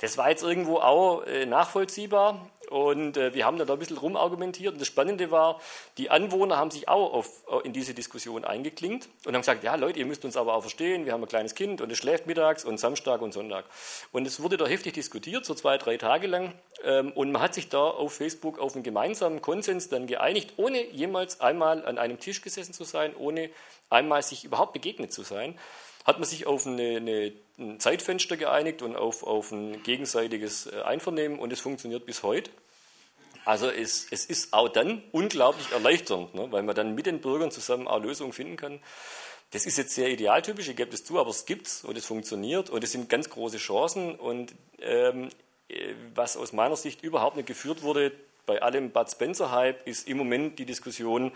Das 0.00 0.18
war 0.18 0.28
jetzt 0.28 0.42
irgendwo 0.42 0.76
auch 0.76 1.22
äh, 1.22 1.46
nachvollziehbar 1.46 2.50
und 2.68 3.16
äh, 3.16 3.32
wir 3.32 3.46
haben 3.46 3.56
da 3.56 3.64
ein 3.64 3.78
bisschen 3.78 3.96
rumargumentiert. 3.96 4.74
Und 4.74 4.78
das 4.78 4.88
Spannende 4.88 5.30
war, 5.30 5.58
die 5.96 6.10
Anwohner 6.10 6.58
haben 6.58 6.70
sich 6.70 6.86
auch 6.86 7.14
auf, 7.14 7.44
in 7.64 7.72
diese 7.72 7.94
Diskussion 7.94 8.44
eingeklinkt 8.44 9.08
und 9.24 9.32
haben 9.34 9.40
gesagt, 9.40 9.64
ja 9.64 9.74
Leute, 9.74 10.00
ihr 10.00 10.06
müsst 10.06 10.26
uns 10.26 10.36
aber 10.36 10.52
auch 10.54 10.60
verstehen, 10.60 11.06
wir 11.06 11.14
haben 11.14 11.22
ein 11.22 11.28
kleines 11.28 11.54
Kind 11.54 11.80
und 11.80 11.90
es 11.90 11.96
schläft 11.96 12.26
mittags 12.26 12.62
und 12.62 12.78
Samstag 12.78 13.22
und 13.22 13.32
Sonntag. 13.32 13.64
Und 14.12 14.26
es 14.26 14.42
wurde 14.42 14.58
da 14.58 14.66
heftig 14.66 14.92
diskutiert, 14.92 15.46
so 15.46 15.54
zwei, 15.54 15.78
drei 15.78 15.96
Tage 15.96 16.26
lang. 16.26 16.52
Ähm, 16.82 17.10
und 17.12 17.32
man 17.32 17.40
hat 17.40 17.54
sich 17.54 17.70
da 17.70 17.84
auf 17.84 18.12
Facebook 18.12 18.58
auf 18.58 18.74
einen 18.74 18.82
gemeinsamen 18.82 19.40
Konsens 19.40 19.88
dann 19.88 20.06
geeinigt, 20.06 20.52
ohne 20.58 20.84
jemals 20.90 21.40
einmal 21.40 21.86
an 21.86 21.96
einem 21.96 22.20
Tisch 22.20 22.42
gesessen 22.42 22.74
zu 22.74 22.84
sein, 22.84 23.16
ohne 23.16 23.48
einmal 23.88 24.22
sich 24.22 24.44
überhaupt 24.44 24.74
begegnet 24.74 25.10
zu 25.10 25.22
sein 25.22 25.58
hat 26.04 26.18
man 26.18 26.28
sich 26.28 26.46
auf 26.46 26.66
eine, 26.66 26.96
eine, 26.96 27.32
ein 27.58 27.80
Zeitfenster 27.80 28.36
geeinigt 28.36 28.82
und 28.82 28.94
auf, 28.96 29.22
auf 29.22 29.52
ein 29.52 29.82
gegenseitiges 29.82 30.66
äh, 30.66 30.82
Einvernehmen 30.82 31.38
und 31.38 31.52
es 31.52 31.60
funktioniert 31.60 32.06
bis 32.06 32.22
heute. 32.22 32.50
Also 33.44 33.68
es, 33.68 34.06
es 34.10 34.24
ist 34.24 34.52
auch 34.54 34.68
dann 34.68 35.02
unglaublich 35.12 35.70
erleichternd, 35.72 36.34
ne, 36.34 36.50
weil 36.50 36.62
man 36.62 36.74
dann 36.74 36.94
mit 36.94 37.06
den 37.06 37.20
Bürgern 37.20 37.50
zusammen 37.50 37.88
auch 37.88 38.02
Lösungen 38.02 38.32
finden 38.32 38.56
kann. 38.56 38.80
Das 39.50 39.66
ist 39.66 39.76
jetzt 39.76 39.94
sehr 39.94 40.08
idealtypisch, 40.08 40.68
ich 40.68 40.76
gebe 40.76 40.90
das 40.90 41.04
zu, 41.04 41.18
aber 41.18 41.30
es 41.30 41.46
gibt 41.46 41.66
es 41.66 41.84
und 41.84 41.96
es 41.96 42.06
funktioniert 42.06 42.70
und 42.70 42.82
es 42.82 42.92
sind 42.92 43.08
ganz 43.08 43.30
große 43.30 43.58
Chancen 43.58 44.16
und 44.16 44.54
ähm, 44.80 45.28
äh, 45.68 45.94
was 46.14 46.36
aus 46.36 46.52
meiner 46.52 46.76
Sicht 46.76 47.02
überhaupt 47.02 47.36
nicht 47.36 47.46
geführt 47.46 47.82
wurde 47.82 48.12
bei 48.46 48.60
allem 48.60 48.90
Bud 48.90 49.10
Spencer-Hype, 49.10 49.86
ist 49.86 50.06
im 50.08 50.18
Moment 50.18 50.58
die 50.58 50.66
Diskussion, 50.66 51.32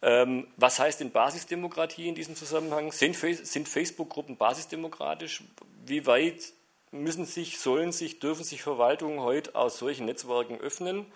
was 0.00 0.78
heißt 0.78 1.00
denn 1.00 1.10
Basisdemokratie 1.10 2.08
in 2.08 2.14
diesem 2.14 2.36
Zusammenhang? 2.36 2.92
Sind, 2.92 3.16
sind 3.16 3.68
Facebook-Gruppen 3.68 4.36
basisdemokratisch? 4.36 5.42
Wie 5.84 6.06
weit 6.06 6.52
müssen 6.90 7.24
sich, 7.24 7.58
sollen 7.58 7.92
sich, 7.92 8.18
dürfen 8.18 8.44
sich 8.44 8.62
Verwaltungen 8.62 9.20
heute 9.20 9.54
aus 9.54 9.78
solchen 9.78 10.06
Netzwerken 10.06 10.60
öffnen? 10.60 11.06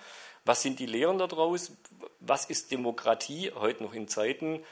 Was 0.44 0.62
sind 0.62 0.78
die 0.78 0.86
Lehren 0.86 1.18
daraus? 1.18 1.72
Was 2.20 2.46
ist 2.46 2.70
Demokratie 2.70 3.52
heute 3.54 3.82
noch 3.82 3.94
in 3.94 4.08
Zeiten, 4.08 4.54
ähm, 4.54 4.62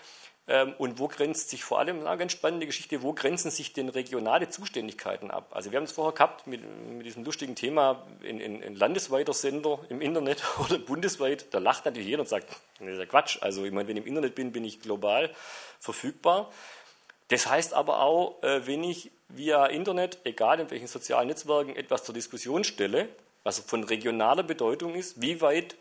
und 0.79 0.99
wo 0.99 1.09
grenzt 1.09 1.51
sich 1.51 1.63
vor 1.63 1.79
allem, 1.79 2.07
eine 2.07 2.17
ganz 2.17 2.33
spannende 2.33 2.65
Geschichte, 2.65 3.03
wo 3.03 3.13
grenzen 3.13 3.51
sich 3.51 3.75
denn 3.75 3.91
regionale 3.91 4.49
Zuständigkeiten 4.49 5.31
ab? 5.31 5.51
Also 5.51 5.71
wir 5.71 5.77
haben 5.77 5.85
es 5.85 5.93
vorher 5.93 6.15
gehabt 6.15 6.47
mit, 6.47 6.63
mit 6.91 7.05
diesem 7.05 7.23
lustigen 7.23 7.55
Thema 7.55 8.07
in, 8.23 8.41
in, 8.41 8.63
in, 8.63 8.75
landesweiter 8.75 9.35
Sender 9.35 9.81
im 9.91 10.01
Internet 10.01 10.43
oder 10.59 10.79
bundesweit. 10.79 11.53
Da 11.53 11.59
lacht 11.59 11.85
natürlich 11.85 12.09
jeder 12.09 12.21
und 12.21 12.29
sagt, 12.29 12.49
das 12.79 12.89
ist 12.89 12.99
ja 12.99 13.05
Quatsch. 13.05 13.39
Also 13.43 13.65
ich 13.65 13.73
meine, 13.73 13.89
wenn 13.89 13.99
ich 13.99 14.05
im 14.05 14.09
Internet 14.09 14.35
bin, 14.35 14.53
bin 14.53 14.65
ich 14.65 14.81
global 14.81 15.31
verfügbar. 15.81 16.51
Das 17.29 17.47
heißt 17.47 17.75
aber 17.75 18.01
auch, 18.01 18.43
äh, 18.43 18.67
wenn 18.67 18.83
ich 18.85 19.11
via 19.29 19.67
Internet, 19.67 20.19
egal 20.25 20.61
in 20.61 20.71
welchen 20.71 20.87
sozialen 20.87 21.29
Netzwerken, 21.29 21.77
etwas 21.77 22.05
zur 22.05 22.15
Diskussion 22.15 22.65
stelle, 22.65 23.11
was 23.45 23.59
von 23.59 23.85
regionaler 23.85 24.45
Bedeutung 24.45 24.95
ist, 24.95 25.21
wie 25.21 25.43
weit 25.43 25.77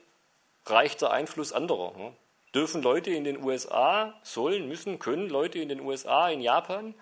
reicht 0.65 1.01
der 1.01 1.12
Einfluss 1.12 1.53
anderer? 1.53 2.13
Dürfen 2.53 2.81
Leute 2.81 3.12
in 3.12 3.23
den 3.23 3.43
USA, 3.43 4.13
sollen, 4.23 4.67
müssen, 4.67 4.99
können 4.99 5.29
Leute 5.29 5.60
in 5.60 5.69
den 5.69 5.81
USA, 5.81 6.29
in 6.29 6.41
Japan, 6.41 6.93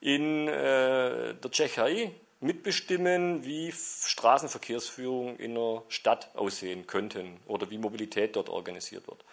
in 0.00 0.48
äh, 0.48 1.34
der 1.34 1.50
Tschechei 1.50 2.12
mitbestimmen, 2.40 3.44
wie 3.44 3.72
Straßenverkehrsführung 3.72 5.36
in 5.38 5.52
einer 5.52 5.82
Stadt 5.88 6.30
aussehen 6.34 6.86
könnten 6.86 7.40
oder 7.46 7.70
wie 7.70 7.78
Mobilität 7.78 8.36
dort 8.36 8.48
organisiert 8.48 9.06
wird. 9.08 9.24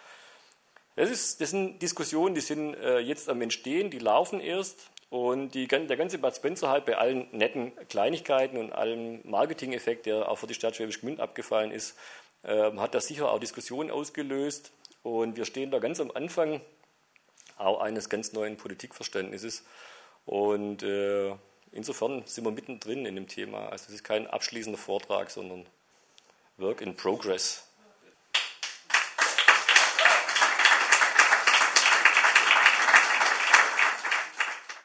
Das, 0.96 1.10
ist, 1.10 1.40
das 1.40 1.50
sind 1.50 1.82
Diskussionen, 1.82 2.34
die 2.34 2.40
sind 2.40 2.74
äh, 2.74 2.98
jetzt 2.98 3.28
am 3.28 3.42
Entstehen, 3.42 3.90
die 3.90 3.98
laufen 3.98 4.40
erst. 4.40 4.90
Und 5.10 5.54
die, 5.54 5.68
der 5.68 5.96
ganze 5.96 6.18
Bad 6.18 6.34
Spencer 6.34 6.70
halt 6.70 6.86
bei 6.86 6.96
allen 6.96 7.28
netten 7.30 7.72
Kleinigkeiten 7.88 8.56
und 8.56 8.72
allem 8.72 9.20
Marketing-Effekt, 9.24 10.06
der 10.06 10.28
auch 10.28 10.38
für 10.38 10.48
die 10.48 10.54
Stadt 10.54 10.74
Schwäbisch 10.74 11.00
Gmünd 11.00 11.20
abgefallen 11.20 11.70
ist, 11.70 11.96
äh, 12.42 12.72
hat 12.76 12.94
da 12.94 13.00
sicher 13.00 13.30
auch 13.30 13.38
Diskussionen 13.38 13.90
ausgelöst. 13.90 14.72
Und 15.04 15.36
wir 15.36 15.44
stehen 15.44 15.70
da 15.70 15.78
ganz 15.80 16.00
am 16.00 16.10
Anfang 16.10 16.62
auch 17.58 17.80
eines 17.80 18.08
ganz 18.08 18.32
neuen 18.32 18.56
Politikverständnisses. 18.56 19.62
Und 20.24 20.82
äh, 20.82 21.36
insofern 21.72 22.26
sind 22.26 22.44
wir 22.44 22.50
mittendrin 22.50 23.04
in 23.04 23.14
dem 23.14 23.28
Thema. 23.28 23.68
Also 23.68 23.84
es 23.88 23.96
ist 23.96 24.04
kein 24.04 24.26
abschließender 24.26 24.78
Vortrag, 24.78 25.30
sondern 25.30 25.66
Work 26.56 26.80
in 26.80 26.96
Progress. 26.96 27.68